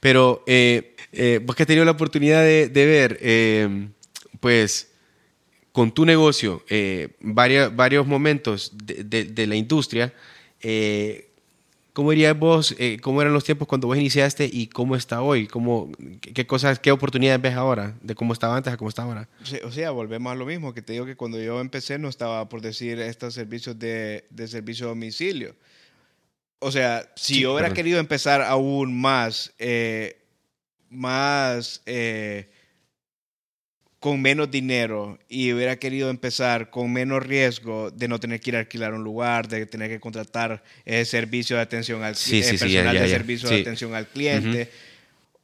[0.00, 3.90] Pero eh, eh, vos que has tenido la oportunidad de, ver,
[4.40, 4.92] pues
[5.72, 6.64] con tu negocio,
[7.20, 10.14] varios, varios momentos de, de la industria,
[11.96, 15.46] ¿Cómo dirías vos, eh, cómo eran los tiempos cuando vos iniciaste y cómo está hoy?
[15.46, 19.30] ¿Cómo, qué, cosas, qué oportunidades ves ahora de cómo estaba antes a cómo está ahora?
[19.64, 22.50] O sea, volvemos a lo mismo, que te digo que cuando yo empecé no estaba
[22.50, 25.56] por decir estos servicios de, de servicio a domicilio.
[26.58, 30.18] O sea, si yo hubiera querido empezar aún más, eh,
[30.90, 32.50] más eh,
[34.06, 38.56] con menos dinero y hubiera querido empezar con menos riesgo de no tener que ir
[38.56, 42.56] a alquilar un lugar, de tener que contratar el servicio de atención al sí, eh,
[42.56, 44.70] personal de servicio de atención al cliente.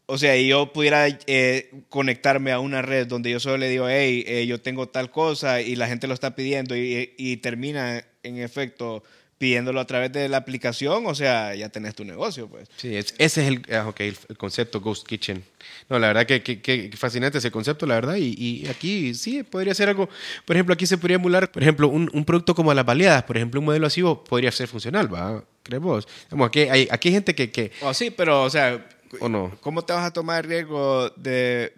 [0.06, 3.88] O sea, y yo pudiera eh, conectarme a una red donde yo solo le digo,
[3.88, 8.04] hey, eh, yo tengo tal cosa y la gente lo está pidiendo y, y termina
[8.22, 9.02] en efecto
[9.42, 12.68] pidiéndolo a través de la aplicación, o sea, ya tenés tu negocio, pues.
[12.76, 15.42] Sí, ese es el, ah, okay, el, concepto Ghost Kitchen.
[15.88, 19.74] No, la verdad que, que, fascinante ese concepto, la verdad, y, y, aquí sí podría
[19.74, 20.08] ser algo,
[20.44, 23.36] por ejemplo, aquí se podría emular, por ejemplo, un, un producto como las baleadas, por
[23.36, 25.42] ejemplo, un modelo así podría ser funcional, ¿va?
[25.64, 26.06] ¿Crees vos?
[26.44, 27.50] aquí, hay, aquí hay gente que...
[27.50, 28.86] que oh, sí, pero, o sea,
[29.18, 29.58] ¿o no?
[29.60, 31.74] ¿cómo te vas a tomar el riesgo de...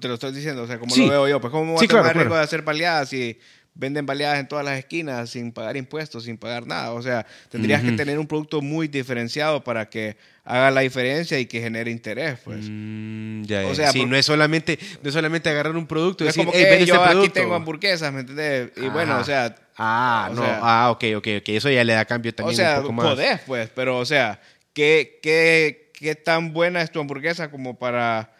[0.00, 2.06] Te lo estoy diciendo, o sea, como lo veo yo, pues ¿cómo vas a tomar
[2.10, 3.36] el riesgo de hacer baleadas y
[3.78, 6.92] venden baleadas en todas las esquinas sin pagar impuestos, sin pagar nada.
[6.92, 11.46] O sea, tendrías que tener un producto muy diferenciado para que haga la diferencia y
[11.46, 12.66] que genere interés, pues.
[12.68, 16.44] Mm, ya, O sea, no es solamente no es solamente agarrar un producto y decir,
[16.44, 18.72] como que yo este aquí tengo hamburguesas, ¿me entiendes?
[18.76, 22.34] Y bueno, o sea, ah, no, ah, ok, ok, ok, eso ya le da cambio
[22.34, 23.06] también o sea, un poco más.
[23.06, 24.40] podés, pues, pero o sea,
[24.72, 28.32] ¿qué, qué, qué tan buena es tu hamburguesa como para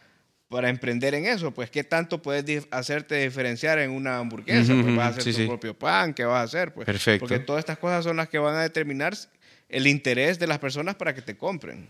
[0.48, 5.16] para emprender en eso, pues qué tanto puedes hacerte diferenciar en una hamburguesa, pues vas
[5.16, 6.86] a hacer tu propio pan, qué vas a hacer, pues.
[6.86, 7.26] Perfecto.
[7.26, 9.14] Porque todas estas cosas son las que van a determinar
[9.68, 11.88] el interés de las personas para que te compren.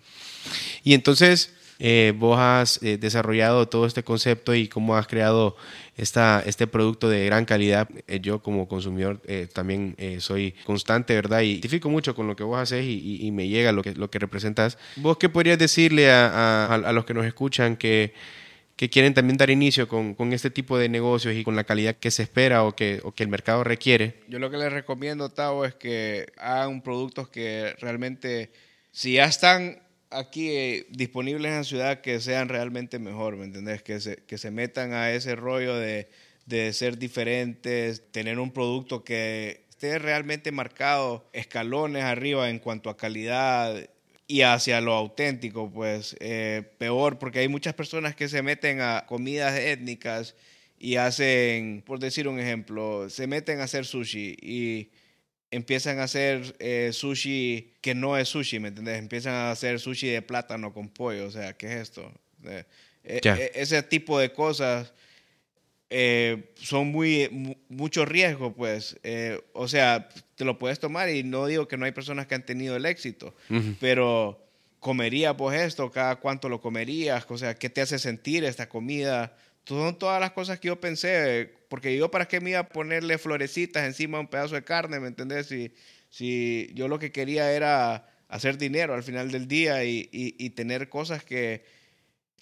[0.83, 5.57] Y entonces, eh, vos has eh, desarrollado todo este concepto y cómo has creado
[5.97, 7.89] esta, este producto de gran calidad.
[8.09, 9.21] Eh, yo como consumidor
[9.53, 11.43] también soy constante, ¿verdad?
[11.43, 14.19] Y identifico mucho con lo que vos haces y, me llega lo que, lo que
[14.19, 14.79] representas.
[14.97, 18.13] ¿Vos qué podrías decirle a los que nos escuchan que
[18.79, 21.97] que quieren también dar inicio con, con, este tipo de negocios y con la calidad
[21.97, 24.21] que se espera o que, o que el mercado requiere?
[24.29, 28.53] Yo lo que les recomiendo, Tavo, es que hagan productos que realmente,
[28.93, 33.83] si ya están aquí eh, disponibles en la ciudad, que sean realmente mejor, ¿me entendés?
[33.83, 36.09] Que se, que se metan a ese rollo de,
[36.47, 42.97] de ser diferentes, tener un producto que esté realmente marcado escalones arriba en cuanto a
[42.97, 43.77] calidad
[44.29, 49.07] y hacia lo auténtico, pues eh, peor, porque hay muchas personas que se meten a
[49.07, 50.37] comidas étnicas
[50.79, 54.91] y hacen, por decir un ejemplo, se meten a hacer sushi y
[55.51, 58.99] empiezan a hacer eh, sushi que no es sushi, ¿me entiendes?
[58.99, 62.13] Empiezan a hacer sushi de plátano con pollo, o sea, ¿qué es esto?
[62.45, 62.65] Eh,
[63.05, 64.93] eh, eh, ese tipo de cosas
[65.91, 68.99] eh, son muy, mu- mucho riesgo, pues.
[69.03, 72.35] Eh, o sea, te lo puedes tomar y no digo que no hay personas que
[72.35, 73.75] han tenido el éxito, Ujú.
[73.81, 74.45] pero
[74.81, 79.35] comería pues esto, cada cuánto lo comerías, o sea, qué te hace sentir esta comida.
[79.67, 83.19] Son todas las cosas que yo pensé, porque yo para qué me iba a ponerle
[83.19, 85.47] florecitas encima de un pedazo de carne, ¿me entendés?
[85.49, 85.73] Si,
[86.11, 90.51] si yo lo que quería era hacer dinero al final del día y, y- y
[90.51, 91.65] tener cosas que,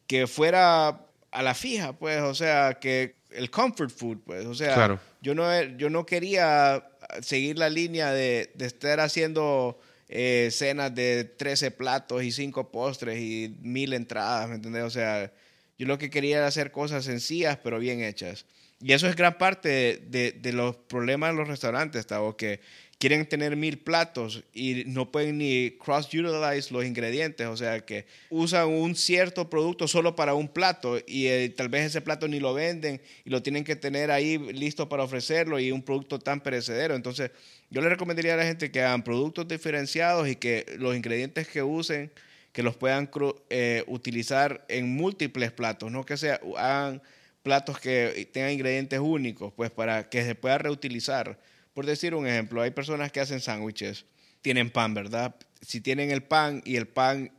[0.07, 4.74] que fuera a la fija, pues, o sea, que el comfort food, pues, o sea,
[4.74, 5.01] Claro.
[5.20, 6.87] yo, no, yo no quería
[7.22, 9.78] seguir la línea de, de estar haciendo
[10.09, 14.84] eh, cenas de 13 platos y 5 postres y mil entradas, ¿me entendés?
[14.84, 15.32] O sea,
[15.78, 18.47] yo lo que quería era hacer cosas sencillas, pero bien hechas.
[18.80, 22.61] Y eso es gran parte de, de- de los problemas de los restaurantes, Tavo, que
[22.99, 28.68] quieren tener mil platos y no pueden ni cross-utilize los ingredientes, o sea, que usan
[28.68, 32.55] un cierto producto solo para un plato y eh, tal vez ese plato ni lo
[32.55, 36.94] venden y lo tienen que tener ahí listo para ofrecerlo y un producto tan perecedero.
[36.94, 37.30] Entonces,
[37.68, 41.62] yo le recomendaría a la gente que hagan productos diferenciados y que los ingredientes que
[41.62, 42.11] usen,
[42.53, 43.11] que los puedan
[43.51, 47.03] eh, utilizar en múltiples platos, no que sea, hagan
[47.42, 51.38] platos que tengan ingredientes únicos, pues para que se pueda reutilizar.
[51.76, 54.06] Por decir un ejemplo, hay personas que hacen sándwiches,
[54.40, 55.36] tienen pan, ¿verdad?
[55.60, 57.30] Si tienen el pan y el pan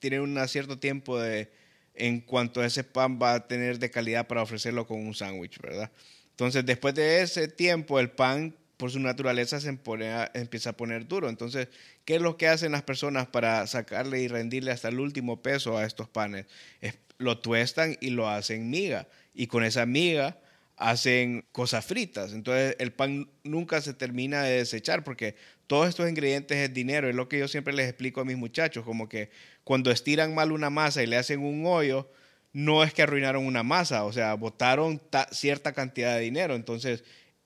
[0.00, 1.50] tiene un cierto tiempo de
[1.94, 5.58] en cuanto a ese pan va a tener de calidad para ofrecerlo con un sándwich,
[5.62, 5.90] ¿verdad?
[6.28, 11.30] Entonces, después de ese tiempo, el pan, por su naturaleza, se empieza a poner duro.
[11.30, 11.68] Entonces,
[12.04, 15.78] ¿qué es lo que hacen las personas para sacarle y rendirle hasta el último peso
[15.78, 16.44] a estos panes?
[16.82, 19.08] Es- lo tuestan y lo hacen miga.
[19.32, 20.38] Y con esa miga
[20.76, 22.32] hacen cosas fritas.
[22.32, 27.08] Entonces, el pan nunca se termina de desechar porque todos estos ingredientes es dinero.
[27.08, 29.30] Es lo que yo siempre les explico a mis muchachos, como que
[29.64, 32.10] cuando estiran mal una masa y le hacen un hoyo,
[32.52, 36.54] no es que arruinaron una masa, o sea, botaron ta- cierta cantidad de dinero.
[36.54, 37.04] Entonces,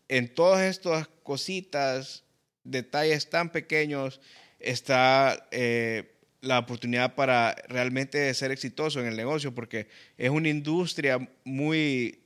[0.09, 2.25] en todas estas cositas,
[2.65, 4.21] detalles tan pequeños,
[4.61, 11.29] está eh, la oportunidad para realmente ser exitoso en el negocio, porque es una industria
[11.45, 12.20] muy,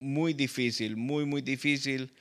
[0.00, 2.12] muy difícil, muy, muy difícil,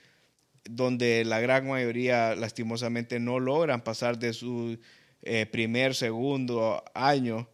[0.69, 4.78] donde la gran mayoría lastimosamente no logran pasar de su
[5.21, 7.47] eh, primer, segundo año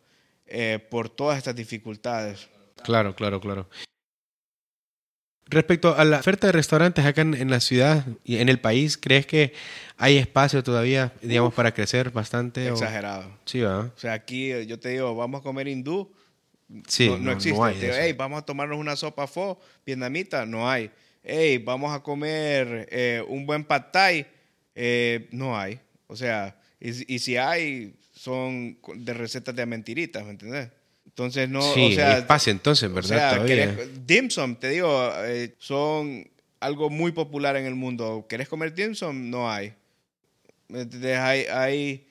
[0.47, 2.49] eh, por todas estas dificultades.
[2.83, 3.69] Claro, claro, claro.
[5.45, 8.97] Respecto a la oferta de restaurantes acá en, en la ciudad y en el país,
[8.97, 9.53] ¿crees que
[9.97, 12.71] hay espacio todavía, digamos, para crecer bastante?
[12.71, 13.37] o- Exagerado.
[13.45, 13.91] Sí, ¿verdad?
[13.95, 16.11] O sea, aquí eh, yo te digo, vamos a comer hindú,
[16.87, 17.61] Sí, no, no existe.
[17.61, 18.01] hay Te digo, eso.
[18.03, 20.89] "Hey, vamos a tomarnos una sopa pho vietnamita, no hay.
[21.23, 24.25] Hey, vamos a comer eh, un buen pad thai,
[24.75, 25.79] eh, no hay.
[26.07, 30.69] O sea, y, si- y si hay, son de recetas de mentiritas, ¿me entiendes?
[31.05, 33.09] Entonces, no, sí, o sea, hay espacio entonces, o ¿verdad?
[33.09, 33.75] sea, Todavía.
[33.75, 36.27] querés- dim sum, te digo, eh, son
[36.59, 38.25] algo muy popular en el mundo.
[38.27, 39.29] ¿Querés comer dim sum?
[39.29, 39.73] No hay.
[40.69, 41.17] ¿Me entiendes?
[41.19, 42.07] Hay, hay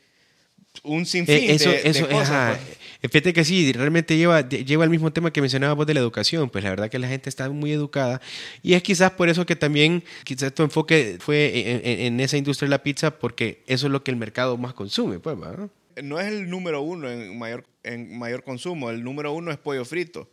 [0.84, 2.30] un sinfín Eh, eso, de, de eso, cosas.
[2.30, 2.58] ajá.
[3.00, 3.10] pues.
[3.12, 6.50] Fíjate que sí, realmente lleva, lleva el mismo tema que mencionabas vos de la educación.
[6.50, 8.20] Pues la verdad que la gente está muy educada.
[8.62, 12.36] Y es quizás por eso que también, quizás tu enfoque fue en, en- en esa
[12.36, 15.68] industria de la pizza, porque eso es lo que el mercado más consume, pues, ¿verdad?
[16.02, 18.88] no es el número uno en mayor, en mayor consumo.
[18.90, 20.30] El número uno es pollo frito.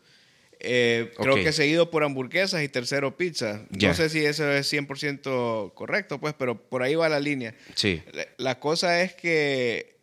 [0.61, 3.65] Eh, Creo que seguido por hamburguesas y tercero pizza.
[3.71, 3.89] Ya.
[3.89, 7.55] No sé si eso es 100% correcto, pues, pero por ahí va la línea.
[7.75, 8.01] Sí.
[8.13, 9.98] La, la cosa es que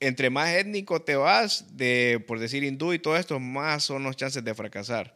[0.00, 4.16] entre más étnico te vas, de, por decir hindú y todo esto, más son los
[4.16, 5.14] chances de fracasar.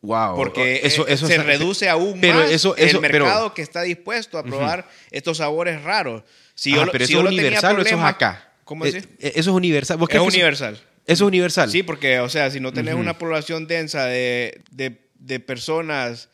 [0.00, 0.34] Wow.
[0.34, 3.62] Porque eso, eh, eso se reduce aún pero más eso- eso- el pero- mercado que
[3.62, 6.24] está dispuesto a probar estos sabores raros.
[6.54, 8.52] Si Ah, yo, pero si eso es universal o eso es acá.
[8.64, 9.08] ¿Cómo Eh, decís?
[9.20, 9.98] eh, Eso es universal.
[9.98, 10.74] ¿Vos Es universal.
[10.74, 11.70] Eso es universal.
[11.70, 16.30] Sí, porque, o sea, si no tenés una población densa de, de- de personas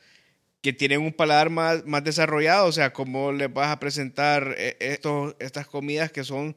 [0.62, 4.76] que tienen un paladar más, más desarrollado, o sea, ¿cómo les vas a presentar eh,
[4.80, 6.56] estos, estas comidas que son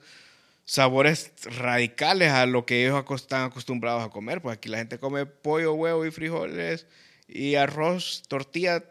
[0.65, 4.41] sabores radicales a lo que ellos están acostumbrados a comer?
[4.41, 6.85] Pues aquí la gente come pollo, huevo y frijoles
[7.27, 8.83] y arroz, tortilla,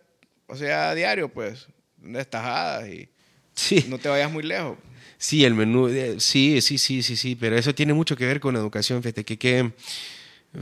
[0.47, 1.69] o sea, a diario, pues,
[1.99, 3.09] destajadas y
[3.55, 3.85] Sí.
[3.89, 4.79] no te vayas muy lejos.
[5.19, 8.41] Sí, el menú, eh, sí, sí, sí, sí, sí, pero eso tiene mucho que ver
[8.41, 9.71] con la educación, fíjate, que, que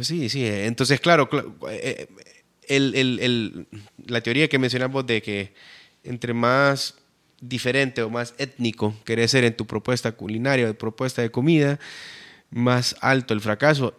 [0.00, 2.08] sí, sí, eh, entonces, claro, cla- eh,
[2.66, 3.66] el, el- el-
[4.06, 5.54] la teoría que mencionamos de que
[6.02, 6.96] entre más
[7.40, 11.78] diferente o más étnico querés ser en tu propuesta culinaria o propuesta de comida,
[12.50, 13.94] más alto el fracaso.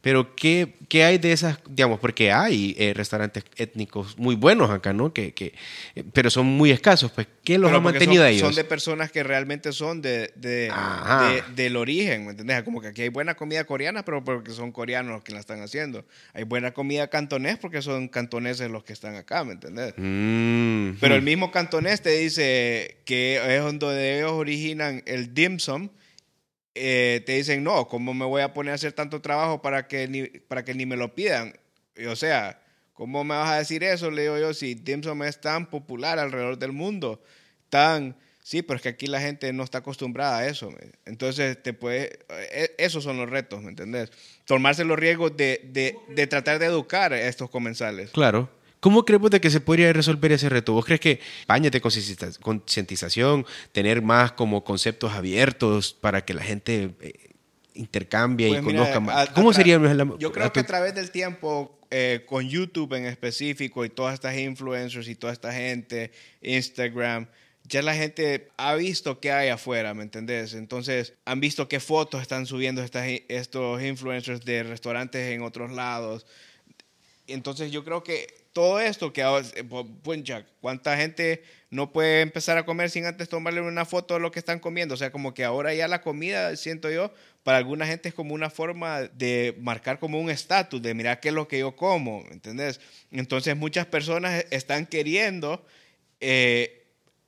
[0.00, 4.92] Pero ¿qué, ¿qué, hay de esas, digamos, porque hay eh, restaurantes étnicos muy buenos acá,
[4.92, 5.12] ¿no?
[5.12, 5.54] Que, que,
[5.96, 8.46] eh, pero son muy escasos, pues ¿qué los ha mantenido son, ellos?
[8.46, 12.62] Son de personas que realmente son de, de, de, del origen, ¿me entiendes?
[12.62, 15.62] Como que aquí hay buena comida coreana, pero porque son coreanos los que la están
[15.62, 16.04] haciendo.
[16.32, 19.94] Hay buena comida cantonés porque son cantoneses los que están acá, ¿me entiendes?
[19.96, 25.88] Mm, pero el mismo cantonés te dice que es donde ellos originan el dim sum,
[26.78, 30.08] eh, te dicen, no, ¿cómo me voy a poner a hacer tanto trabajo para que
[30.08, 31.54] ni, para que ni me lo pidan?
[32.08, 32.62] o sea,
[32.92, 34.10] ¿cómo me vas a decir eso?
[34.10, 37.22] Le digo yo, si dim sum es tan popular alrededor del mundo,
[37.68, 38.16] tan...
[38.40, 40.72] Sí, pero es que aquí la gente no está acostumbrada a eso.
[41.04, 44.10] Entonces, te puede, e, esos son los retos, ¿me entendés?
[44.46, 48.10] Tomarse los riesgos de, de, de tratar de educar a estos comensales.
[48.12, 48.48] Claro.
[48.80, 50.72] ¿Cómo crees de que se podría resolver ese reto?
[50.72, 56.94] ¿Vos crees que bañas de concientización, tener más como conceptos abiertos para que la gente
[57.00, 57.12] eh,
[57.74, 59.30] intercambie y pues conozca más?
[59.30, 63.84] ¿Cómo sería la, Yo creo que a través del tiempo, eh, con YouTube en específico
[63.84, 66.12] y todas estas influencers y toda esta gente,
[66.42, 67.26] Instagram,
[67.64, 70.54] ya la gente ha visto qué hay afuera, ¿me entendés?
[70.54, 76.26] Entonces, han visto qué fotos están subiendo estas, estos influencers de restaurantes en otros lados.
[77.26, 79.46] Entonces, yo creo que todo esto que ahora,
[80.02, 80.20] pues,
[80.60, 84.38] ¿cuánta gente no puede empezar a comer sin antes tomarle una foto de lo que
[84.38, 84.94] están comiendo?
[84.94, 88.34] O sea, como que ahora ya la comida, siento yo, para alguna gente es como
[88.34, 92.24] una forma de marcar como un estatus, de mirar qué es lo que yo como,
[92.30, 92.80] ¿entendés?
[93.10, 95.64] Entonces muchas personas están queriendo
[96.20, 96.86] eh,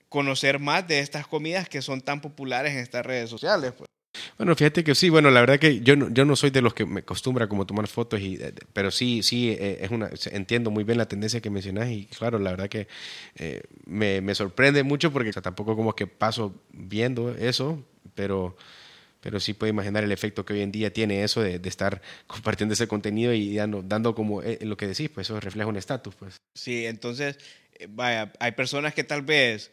[0.09, 3.73] conocer más de estas comidas que son tan populares en estas redes sociales.
[3.73, 3.89] Pues.
[4.39, 6.75] Bueno, fíjate que sí, bueno, la verdad que yo no, yo no soy de los
[6.75, 10.71] que me acostumbra como tomar fotos, y, eh, pero sí, sí, eh, es una, entiendo
[10.71, 12.89] muy bien la tendencia que mencionas y claro, la verdad que
[13.37, 17.85] eh, me, me, sorprende mucho porque tampoco como que paso viendo eso,
[18.15, 18.57] pero,
[19.21, 22.73] pero sí puedo imaginar el efecto que hoy en día tiene eso de, estar compartiendo
[22.73, 26.37] ese contenido y dando, dando como lo que decís, pues eso refleja un estatus, pues.
[26.55, 27.39] Sí, entonces,
[27.91, 29.71] vaya, hay personas que tal vez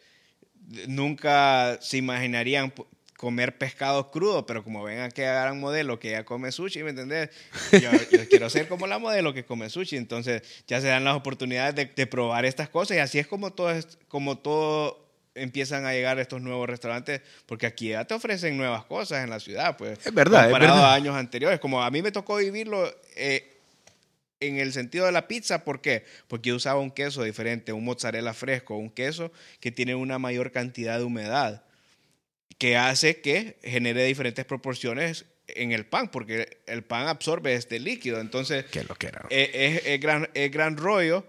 [0.86, 2.72] nunca se imaginarían
[3.18, 6.90] comer pescado crudo, pero como ven a que gran modelo que ya come sushi, ¿me
[6.90, 7.30] entendés?
[7.72, 7.90] Yo,
[8.30, 12.06] quiero ser como la modelo que come sushi, entonces ya se dan las oportunidades de,
[12.06, 13.74] probar estas cosas y así es como todo,
[14.06, 15.04] como todo
[15.34, 19.40] empiezan a llegar estos nuevos restaurantes, porque aquí ya te ofrecen nuevas cosas en la
[19.40, 19.98] ciudad, pues.
[20.06, 20.92] Es verdad, comparado es verdad.
[20.92, 21.58] a años anteriores.
[21.58, 23.58] Como a mí me tocó vivirlo eh,
[24.38, 26.04] en el sentido de la pizza, ¿por qué?
[26.28, 30.52] Porque yo usaba un queso diferente, un mozzarella fresco, un queso que tiene una mayor
[30.52, 31.64] cantidad de humedad
[32.56, 38.20] que hace que genere diferentes proporciones en el pan, porque el pan absorbe este líquido.
[38.20, 41.24] Entonces, ¿Qué lo que Es, es, gran, es gran rollo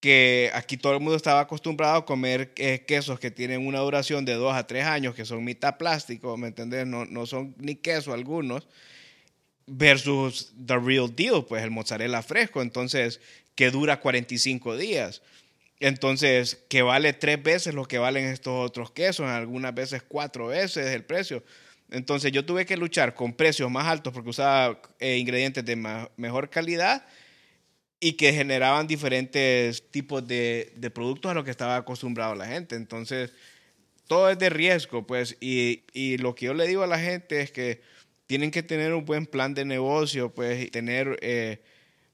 [0.00, 4.24] que aquí todo el mundo estaba acostumbrado a comer eh, quesos que tienen una duración
[4.24, 6.86] de dos a tres años, que son mitad plástico, ¿me entiendes?
[6.88, 8.66] No, no son ni queso algunos,
[9.66, 13.20] versus the real deal, pues el mozzarella fresco, entonces,
[13.54, 15.22] que dura 45 días.
[15.82, 20.86] Entonces, que vale tres veces lo que valen estos otros quesos, algunas veces cuatro veces
[20.86, 21.42] el precio.
[21.90, 26.50] Entonces, yo tuve que luchar con precios más altos porque usaba eh, ingredientes de mejor
[26.50, 27.04] calidad
[27.98, 32.76] y que generaban diferentes tipos de, de, productos a los que estaba acostumbrado la gente.
[32.76, 33.32] Entonces,
[34.06, 37.40] todo es de riesgo, pues, y, y, lo que yo le digo a la gente
[37.40, 37.82] es que
[38.26, 41.18] tienen que tener un buen plan de negocio, pues, y tener...
[41.22, 41.60] Eh,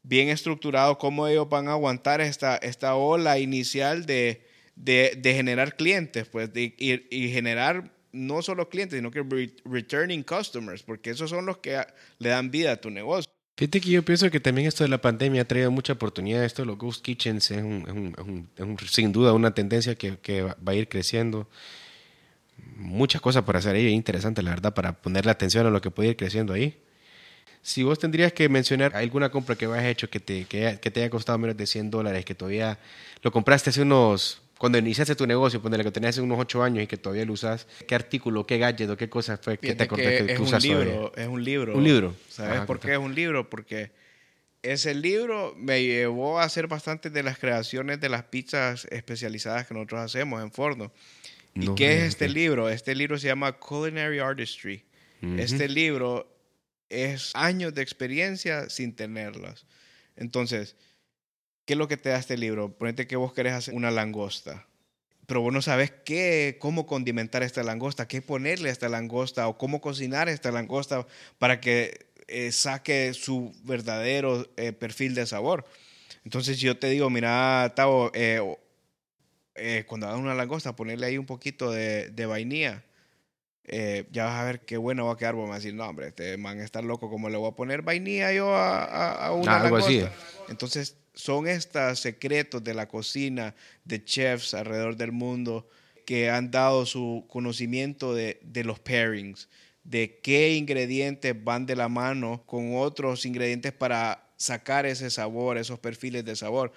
[0.08, 4.42] bien estructurado cómo ellos van a aguantar esta, esta ola inicial de,
[4.74, 9.22] de, generar clientes, pues, y, y, generar no solo clientes, sino que
[9.66, 11.84] returning customers, porque esos son los que
[12.18, 13.30] le dan vida a tu negocio.
[13.56, 16.44] Fíjate que yo pienso que también esto de la pandemia ha traído mucha oportunidad.
[16.44, 18.48] Esto de los ghost kitchens es, un,
[18.88, 21.48] sin duda una tendencia que, que, va a ir creciendo.
[22.76, 26.10] Muchas cosas para hacer ahí, interesante la verdad, para ponerle atención a lo que puede
[26.10, 26.78] ir creciendo ahí.
[27.62, 31.10] Si vos tendrías que mencionar alguna compra que hayas hecho que te, que, te haya
[31.10, 32.78] costado menos de 100 dólares, que todavía
[33.22, 36.84] lo compraste hace unos, cuando iniciaste tu negocio, ponele que tenías hace unos 8 años
[36.84, 39.84] y que todavía lo usas, ¿qué artículo, qué gadget o qué cosa fue que te
[39.84, 41.76] acordé que, es usas un libro, Es un libro.
[41.76, 42.14] Un libro.
[42.28, 43.50] ¿Sabes por qué es un libro?
[43.50, 43.90] Porque
[44.62, 49.74] ese libro me llevó a hacer bastantes de las creaciones de las pizzas especializadas que
[49.74, 50.92] nosotros hacemos en Forno.
[51.54, 52.68] ¿Y qué es este libro?
[52.68, 54.84] Este libro se llama Culinary Artistry.
[55.20, 56.37] Este libro
[56.88, 59.66] es años de experiencia sin tenerlas.
[60.16, 60.76] Entonces,
[61.64, 62.76] ¿qué es lo que te da este libro?
[62.76, 64.66] Ponete que vos querés hacer una langosta,
[65.26, 69.58] pero vos no sabes qué, cómo condimentar esta langosta, qué ponerle a esta langosta o
[69.58, 71.06] cómo cocinar esta langosta
[71.38, 75.66] para que eh, saque su verdadero eh, perfil de sabor.
[76.24, 78.42] Entonces, yo te digo, mira, Tavo, eh,
[79.86, 82.84] cuando hagas una langosta, ponerle ahí un poquito de vainilla
[83.68, 85.34] eh, ya vas a ver qué bueno va a quedar.
[85.34, 88.32] Vamos a decir, no, hombre, este man está loco, como le voy a poner vainilla
[88.32, 90.02] yo a, a, una Algo así.
[90.48, 93.54] Entonces, son estos secretos de la cocina
[93.84, 95.68] de chefs alrededor del mundo
[96.06, 99.48] que han dado su conocimiento de, de los pairings,
[99.84, 105.78] de qué ingredientes van de la mano con otros ingredientes para sacar ese sabor, esos
[105.78, 106.72] perfiles de sabor.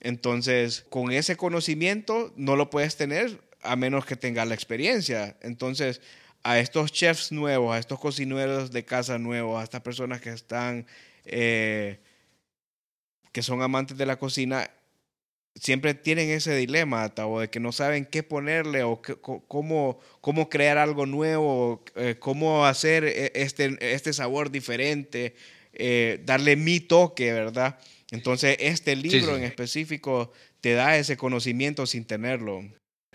[0.00, 5.36] Entonces, con ese conocimiento no lo puedes tener a menos que tengas la experiencia.
[5.40, 6.00] Entonces,
[6.48, 10.86] a estos chefs nuevos, a estos cocineros de casa nuevos, a estas personas que están,
[11.26, 11.98] eh,
[13.32, 14.70] que son amantes de la cocina,
[15.54, 19.02] siempre tienen ese dilema, de que no saben qué ponerle o
[19.46, 25.34] cómo, cómo crear algo nuevo, eh, cómo hacer eh, este, este sabor diferente,
[26.24, 27.78] darle mi toque, ¿verdad?
[28.10, 30.32] Entonces, este libro en específico
[30.62, 32.64] te da ese conocimiento sin tenerlo.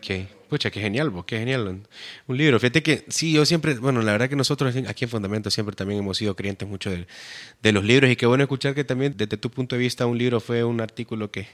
[0.03, 1.81] Ok, pucha, qué genial, vos, qué genial.
[2.27, 2.59] Un libro.
[2.59, 6.01] Fíjate que sí, yo siempre, bueno, la verdad que nosotros aquí en Fundamento siempre también
[6.01, 9.49] hemos sido creyentes mucho de, los libros y qué bueno escuchar que también desde tu
[9.49, 11.47] punto de vista un libro fue un artículo que,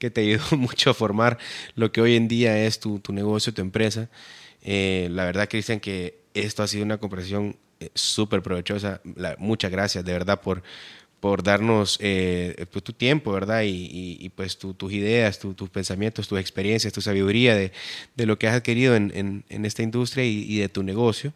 [0.00, 1.38] que te ayudó mucho a formar
[1.76, 4.10] lo que hoy en día es tu, tu negocio, tu empresa.
[4.62, 9.00] Eh, la verdad, dicen que esto ha sido una conversación eh, súper provechosa.
[9.38, 10.64] muchas gracias, de verdad, por,
[11.22, 13.62] por darnos eh, pues, tu tiempo, ¿verdad?
[13.64, 17.70] Y, pues tus ideas, tus pensamientos, tus experiencias, tu sabiduría de,
[18.16, 21.32] de lo que has adquirido en, en, en esta industria y, de tu negocio.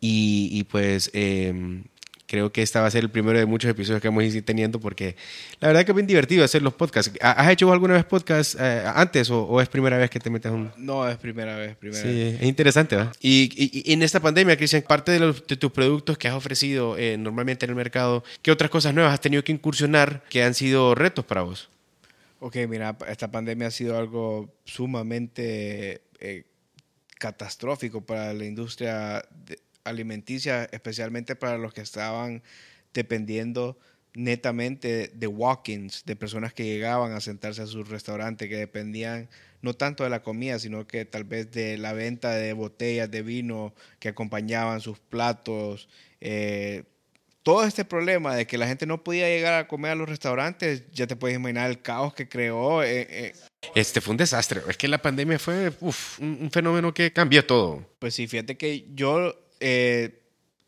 [0.00, 1.82] Y, pues em,
[2.26, 4.44] creo que este va a ser el primero de muchos episodios que vamos a ir
[4.44, 5.16] teniendo porque
[5.60, 7.12] la verdad que es bien divertido hacer los podcasts.
[7.20, 10.72] ¿Has hecho alguna vez podcast eh, antes o, es primera vez que te metes un...?
[10.76, 13.14] No, es primera vez, primera sí, es interesante, ¿verdad?
[13.20, 17.16] Y, en esta pandemia, Cristian, parte de, los, de, tus productos que has ofrecido eh,
[17.16, 20.94] normalmente en el mercado, ¿qué otras cosas nuevas has tenido que incursionar que han sido
[20.94, 21.68] retos para vos?
[22.40, 26.02] Ok, mira, esta pandemia ha sido algo sumamente...
[26.20, 26.44] Eh,
[27.18, 32.42] catastrófico para la industria de, alimenticia, especialmente para los que estaban
[32.92, 33.78] dependiendo
[34.16, 39.28] netamente de walk-ins, de personas que llegaban a sentarse a su restaurante, que dependían
[39.60, 43.22] no tanto de la comida, sino que tal vez de la venta de botellas de
[43.22, 45.88] vino que acompañaban sus platos.
[46.20, 46.84] Eh,
[47.42, 50.84] todo este problema de que la gente no podía llegar a comer a los restaurantes,
[50.92, 52.82] ya te puedes imaginar el caos que creó.
[52.82, 53.34] Eh, eh.
[53.74, 54.62] Este fue un desastre.
[54.68, 55.94] Es que la pandemia fue un,
[56.40, 57.86] un, fenómeno que cambió todo.
[57.98, 60.20] Pues sí, fíjate que yo eh,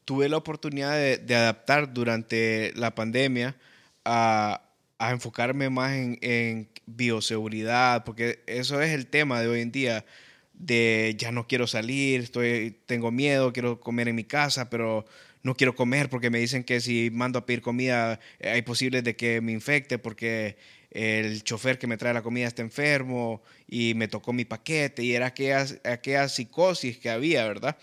[0.04, 3.56] tuve la oportunidad de, adaptar durante la pandemia
[4.04, 4.62] a,
[4.98, 10.06] enfocarme más en, bioseguridad, porque eso es el tema de hoy en día,
[10.54, 15.04] de ya no quiero salir, estoy, tengo miedo, quiero comer en mi casa, pero
[15.42, 19.04] no quiero comer porque me dicen que si mando a pedir comida eh, hay posibles
[19.04, 20.56] de que me infecte porque
[20.90, 25.14] el chofer que me trae la comida está enfermo y me tocó mi paquete y
[25.14, 27.76] era aquella, aquella psicosis que había, ¿verdad?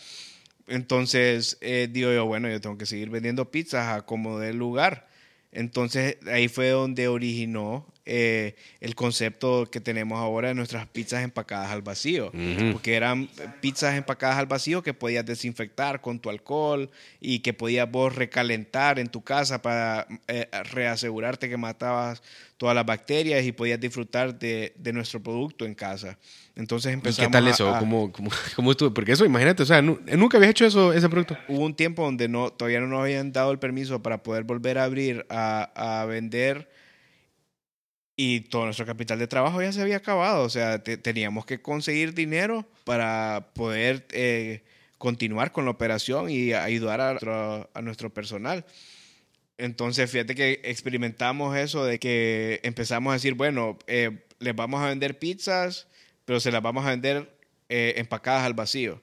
[0.68, 5.08] Entonces eh, digo yo, bueno, yo tengo que seguir vendiendo pizzas a como del lugar.
[5.52, 11.72] Entonces ahí fue donde originó eh, el concepto que tenemos ahora de nuestras pizzas empacadas
[11.72, 12.32] al vacío,
[12.72, 13.28] porque eran
[13.62, 19.00] pizzas empacadas al vacío que podías desinfectar con tu alcohol y que podías vos recalentar
[19.00, 22.22] en tu casa para eh, reasegurarte que matabas
[22.58, 26.18] todas las bacterias y podías disfrutar de, de nuestro producto en casa.
[26.56, 27.76] Entonces empezamos ¿Y qué tal eso?
[27.80, 28.94] ¿Cómo, cómo, cómo, estuvo?
[28.94, 31.36] Porque eso, imagínate, o sea, ¿nunca habías hecho eso, ese producto?
[31.48, 34.78] Hubo un tiempo donde no, todavía no nos habían dado el permiso para poder volver
[34.78, 36.70] a abrir a, a vender
[38.16, 40.44] y todo nuestro capital de trabajo ya se había acabado.
[40.44, 44.64] O sea, teníamos que conseguir dinero para poder eh,
[44.98, 48.66] continuar con la operación y ayudar a a nuestro personal.
[49.58, 54.90] Entonces, fíjate que experimentamos eso de que empezamos a decir, bueno, eh, les vamos a
[54.90, 55.88] vender pizzas,
[56.26, 57.38] pero se las vamos a vender
[57.70, 59.02] eh, empacadas al vacío.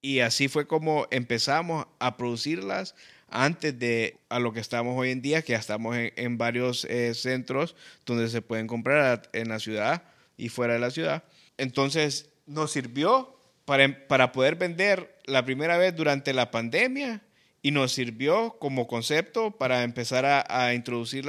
[0.00, 2.94] Y así fue como empezamos a producirlas
[3.28, 7.14] antes de a lo que estamos hoy en día, que ya estamos en, varios eh,
[7.14, 10.02] centros donde se pueden comprar en la ciudad
[10.36, 11.24] y fuera de la ciudad.
[11.56, 17.22] Entonces, nos sirvió para, para poder vender la primera vez durante la pandemia
[17.62, 20.74] y nos sirvió como concepto para empezar a, a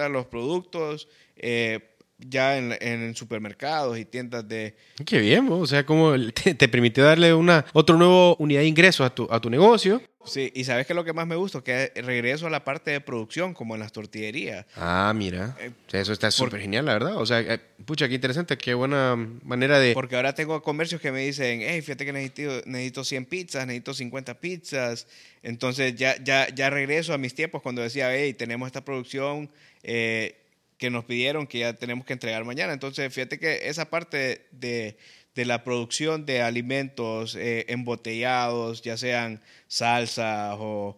[0.09, 4.75] los productos eh, ya en, en, supermercados y tiendas de...
[5.05, 9.03] Qué bien, o sea, como te, te, permitió darle una otra nueva unidad de ingreso
[9.03, 11.91] a tu, a tu negocio Sí, y sabes que lo que más me gusta, que
[11.95, 14.65] regreso a la parte de producción, como en las tortillerías.
[14.75, 15.55] Ah, mira.
[15.59, 17.17] Eh, eso está súper genial, la verdad.
[17.17, 19.93] O sea, eh, pucha, qué interesante, qué buena manera de...
[19.93, 23.93] Porque ahora tengo comercios que me dicen, hey, fíjate que necesito, necesito 100 pizzas, necesito
[23.93, 25.07] 50 pizzas.
[25.43, 29.51] Entonces ya, ya, ya regreso a mis tiempos cuando decía, hey, tenemos esta producción
[29.83, 30.35] eh,
[30.77, 32.73] que nos pidieron que ya tenemos que entregar mañana.
[32.73, 34.97] Entonces, fíjate que esa parte de
[35.35, 40.97] de la producción de alimentos eh, embotellados, ya sean salsas o,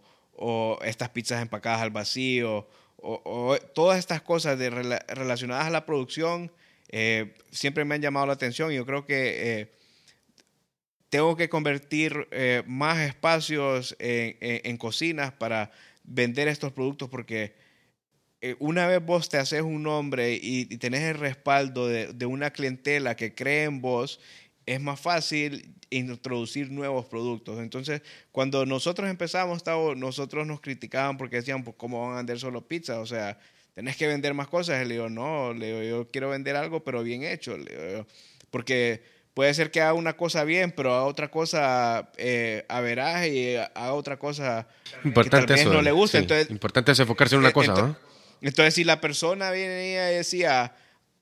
[0.84, 2.67] estas pizzas empacadas al vacío,
[2.97, 6.51] o, todas estas cosas de, relacionadas a la producción,
[6.89, 8.71] eh, siempre me han llamado la atención.
[8.71, 9.71] Yo creo que eh,
[11.09, 12.28] tengo que convertir
[12.67, 15.71] más espacios en, cocinas para
[16.03, 17.55] vender estos productos porque
[18.59, 23.33] una vez vos te haces un nombre y, tenés el respaldo de, una clientela que
[23.33, 24.19] cree en vos,
[24.65, 27.59] es más fácil introducir nuevos productos.
[27.59, 29.63] Entonces, cuando nosotros empezamos,
[29.95, 32.99] nosotros nos criticaban porque decían, pues, ¿cómo van a vender solo pizza?
[32.99, 33.39] O sea,
[33.73, 34.85] tenés que vender más cosas.
[34.87, 37.55] Le digo, no, le digo, yo quiero vender algo, pero bien hecho.
[38.49, 39.01] porque
[39.37, 43.55] puede ser que haga una cosa bien, pero haga otra cosa eh, a verás y
[43.55, 44.67] haga otra cosa
[45.03, 46.17] importante que tal vez no le gusta.
[46.17, 47.95] entonces, importante es enfocarse en una eh, cosa, ¿no?
[48.41, 50.73] Entonces, si la persona viene y decía,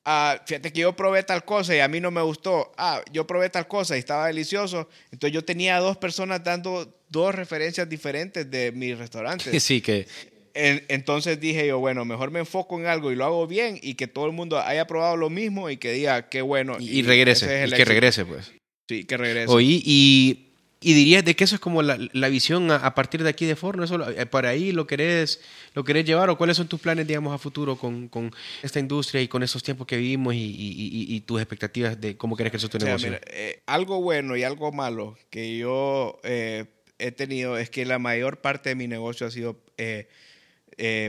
[0.05, 3.28] ah, fíjate que yo probé tal cosa y a mí no me gustó, ah, yo
[3.28, 8.49] probé tal cosa y estaba delicioso, entonces yo tenía dos personas dando dos referencias diferentes
[8.49, 9.59] de mi restaurante.
[9.59, 10.07] Sí, que...
[10.53, 14.07] entonces dije yo, bueno, mejor me enfoco en algo y lo hago bien y que
[14.07, 16.78] todo el mundo haya probado lo mismo y que diga, qué bueno.
[16.80, 18.51] Y, regrese, y que regrese, pues.
[18.88, 19.51] Sí, que regrese.
[19.51, 20.45] Oí, y
[20.86, 23.55] y dirías de que eso es como la, la visión a, partir de aquí de
[23.55, 25.41] Forno, eso eh, para ahí lo querés,
[25.73, 28.31] lo querés llevar o cuáles son tus planes, digamos, a futuro con, con
[28.61, 32.38] esta industria y con esos tiempos que vivimos y, y, y, tus expectativas de cómo
[32.38, 33.19] querés que eso tu negocio.
[33.31, 36.65] Eh, algo bueno y algo malo que yo eh,
[36.99, 39.59] he tenido es que la mayor parte de mi negocio ha sido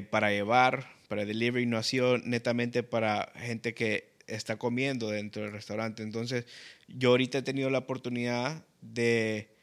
[0.09, 5.53] para llevar, para delivery, no ha sido netamente para gente que está comiendo dentro del
[5.53, 6.03] restaurante.
[6.03, 6.47] Entonces,
[6.89, 9.55] yo ahorita he tenido la oportunidad de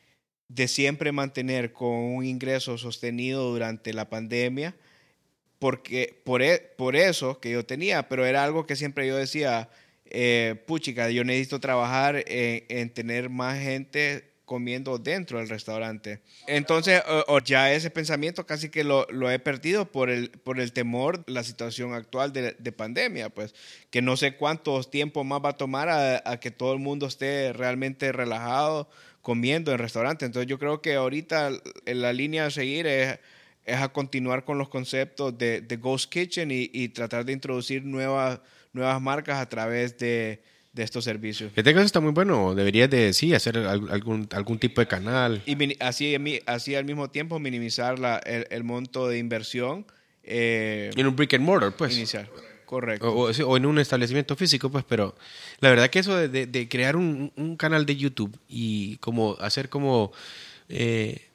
[0.54, 4.76] de siempre mantener con un ingreso sostenido durante la pandemia,
[5.60, 9.70] porque por, e, por eso que yo tenía, pero era algo que siempre yo decía,
[10.06, 16.20] eh, puchica, yo necesito trabajar en, tener más gente comiendo dentro del restaurante.
[16.46, 17.02] Entonces,
[17.46, 21.94] ya ese pensamiento casi que lo, he perdido por el, por el temor, la situación
[21.94, 23.56] actual de, pandemia, pues,
[23.90, 27.54] que no sé cuántos tiempo más va a tomar a que todo el mundo esté
[27.54, 28.90] realmente relajado
[29.24, 30.28] comiendo en restaurantes.
[30.28, 31.50] Entonces yo creo que ahorita
[31.88, 33.18] la línea a seguir es,
[33.66, 38.42] es a continuar con los conceptos de, de Ghost Kitchen y, tratar de introducir nuevas,
[38.74, 40.44] nuevas marcas a través de,
[40.74, 41.52] de estos servicios.
[41.56, 42.54] Este caso está muy bueno.
[42.54, 45.42] Deberías de, sí, hacer algún, algún tipo de canal.
[45.46, 46.16] Y así,
[46.46, 49.86] así al mismo tiempo minimizar la, el, monto de inversión.
[50.26, 51.96] Eh, en un brick and mortar, pues.
[51.96, 52.30] Iniciar.
[52.66, 53.12] Correcto.
[53.14, 55.16] O, en un establecimiento físico, pues, pero
[55.60, 60.12] la verdad que eso de, crear un, canal de YouTube y como hacer como...
[60.70, 61.30] Eh,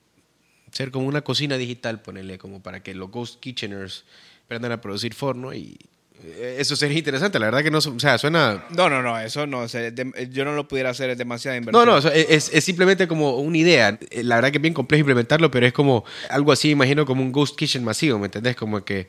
[0.72, 4.04] ser como una cocina digital, ponerle como para que los Ghost Kitcheners
[4.44, 5.78] aprendan a producir forno y,
[6.24, 8.64] eh, eso sería interesante, la verdad que no, o sea, suena...
[8.76, 11.86] No, no, no, eso no, yo no lo pudiera hacer, es demasiada inversión.
[11.86, 15.00] No, no, es, es, simplemente como una idea, eh, la verdad que es bien complejo
[15.00, 18.56] implementarlo, pero es como algo así, imagino como un ghost kitchen masivo, ¿me entendés?
[18.56, 19.08] Como que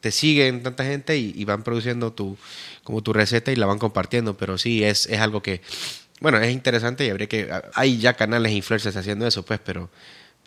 [0.00, 2.36] te siguen tanta gente y, van produciendo tu,
[2.84, 5.60] como tu receta y la van compartiendo, pero sí, es, es algo que,
[6.20, 9.90] bueno, es interesante y habría que, hay ya canales influencers haciendo eso, pues, pero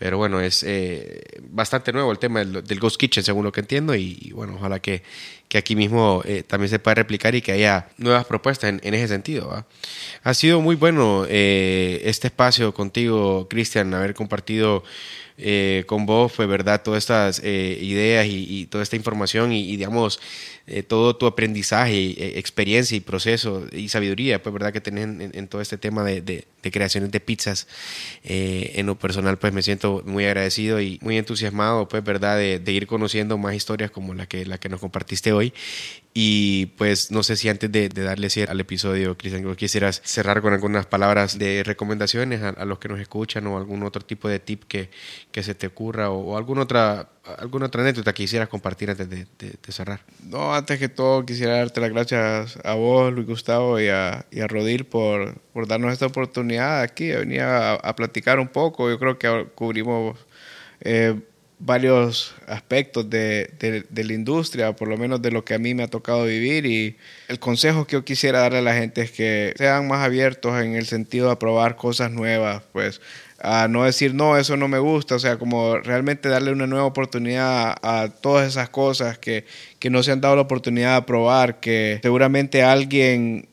[0.02, 1.22] pero bueno, es eh,
[1.52, 5.04] bastante nuevo el tema del, Ghost Kitchen, según lo que entiendo, y, bueno, ojalá que,
[5.47, 8.95] que aquí mismo eh, también se pueda replicar y que haya nuevas propuestas en, en
[8.95, 9.64] ese sentido.
[10.24, 14.84] Ha sido muy bueno eh, este espacio contigo, Cristian, haber compartido
[15.44, 20.20] eh, con vos, fue verdad, todas estas eh, ideas y, toda esta información y, digamos,
[20.68, 25.62] eh, todo tu aprendizaje, experiencia y proceso y sabiduría, pues verdad que tenés en, todo
[25.62, 27.68] este tema de, de, creaciones de pizzas.
[28.24, 32.86] en lo personal, pues me siento muy agradecido y muy entusiasmado, pues verdad, de, ir
[32.86, 35.54] conociendo más historias como la que, la que nos compartiste hoy
[36.14, 40.53] y pues no sé si antes de, darle cierre al episodio, Cristian, quisieras cerrar con
[40.53, 44.64] algunas palabras de recomendaciones a, los que nos escuchan o algún otro tipo de tip
[44.66, 44.89] que,
[45.32, 49.26] que se te ocurra o, alguna otra alguna otra anécdota que quisieras compartir antes de,
[49.70, 50.01] cerrar.
[50.26, 54.41] No, antes que todo quisiera darte las gracias a vos, Luis Gustavo, y a, y
[54.41, 58.89] a Rodil por, por darnos esta oportunidad aquí de venir a, a platicar un poco.
[58.89, 60.18] Yo creo que cubrimos...
[60.82, 61.22] Eh,
[61.64, 63.51] varios aspectos de,
[63.88, 66.66] de, la industria, por lo menos de lo que a mí me ha tocado vivir
[66.66, 66.97] y
[67.28, 70.76] el consejo que yo quisiera darle a la gente es que sean más abiertos en
[70.76, 72.99] el sentido de probar cosas nuevas, pues
[73.39, 76.86] a no decir no, eso no me gusta, o sea, como realmente darle una nueva
[76.86, 79.45] oportunidad a, todas esas cosas que,
[79.78, 83.47] que no se han dado la oportunidad de probar, que seguramente alguien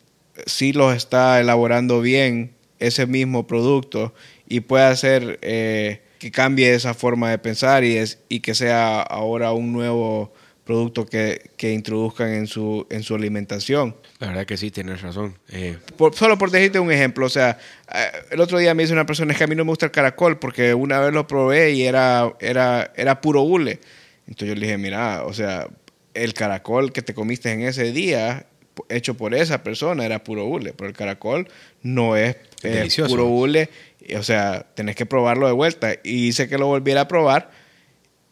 [0.46, 4.14] sí los está elaborando bien, ese mismo producto,
[4.48, 5.38] y puede hacer...
[5.42, 10.32] Eh, que cambie esa forma de pensar y, es, y que sea ahora un nuevo
[10.64, 13.96] producto que, que introduzcan en su, en su alimentación.
[14.18, 15.38] La verdad que sí, tienes razón.
[15.48, 17.58] Eh, Por- solo por decirte un ejemplo, o sea,
[17.94, 19.86] eh, el otro día me dice una persona es que a mí no me gusta
[19.86, 23.80] el caracol porque una vez lo probé y era, era, era puro hule.
[24.26, 25.68] Entonces yo le dije, mira, o sea,
[26.12, 28.44] el caracol que te comiste en ese día,
[28.90, 31.48] hecho por esa persona, era puro hule, pero el caracol
[31.80, 33.10] no es eh, Delicioso.
[33.10, 35.94] puro hule, y, o sea, tenés que probarlo de vuelta.
[36.02, 37.50] Y hice que lo volviera a probar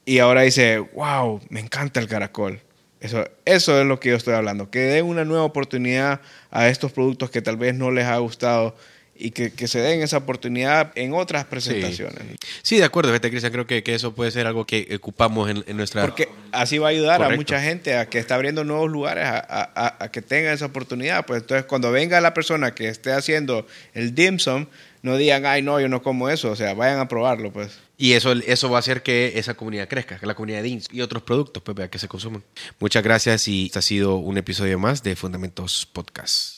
[0.05, 2.61] y ahora dice, wow, me encanta el caracol.
[3.01, 6.21] Eso, eso es lo que yo estoy hablando, que den una nueva oportunidad
[6.51, 8.75] a estos productos que tal vez no les ha gustado
[9.19, 12.23] y que, que se den esa oportunidad en otras presentaciones.
[12.63, 15.65] sí, de acuerdo, fíjate, Cristian, creo que, que eso puede ser algo que ocupamos en,
[15.67, 16.03] en nuestra...
[16.03, 19.39] Porque así va a ayudar a mucha gente a que está abriendo nuevos lugares a,
[19.49, 21.27] a- a- que tenga esa oportunidad.
[21.27, 24.67] Pues entonces cuando venga la persona que esté haciendo el dim sum,
[25.03, 26.51] no digan, ay no, yo no como eso.
[26.51, 27.79] O sea, vayan a probarlo pues.
[27.99, 30.89] Y eso, eso va a hacer que esa comunidad crezca, que la comunidad de INS
[30.93, 32.43] y otros productos pues, que se consuman.
[32.79, 36.56] Muchas gracias y este ha sido un episodio más de Fundamentos Podcast.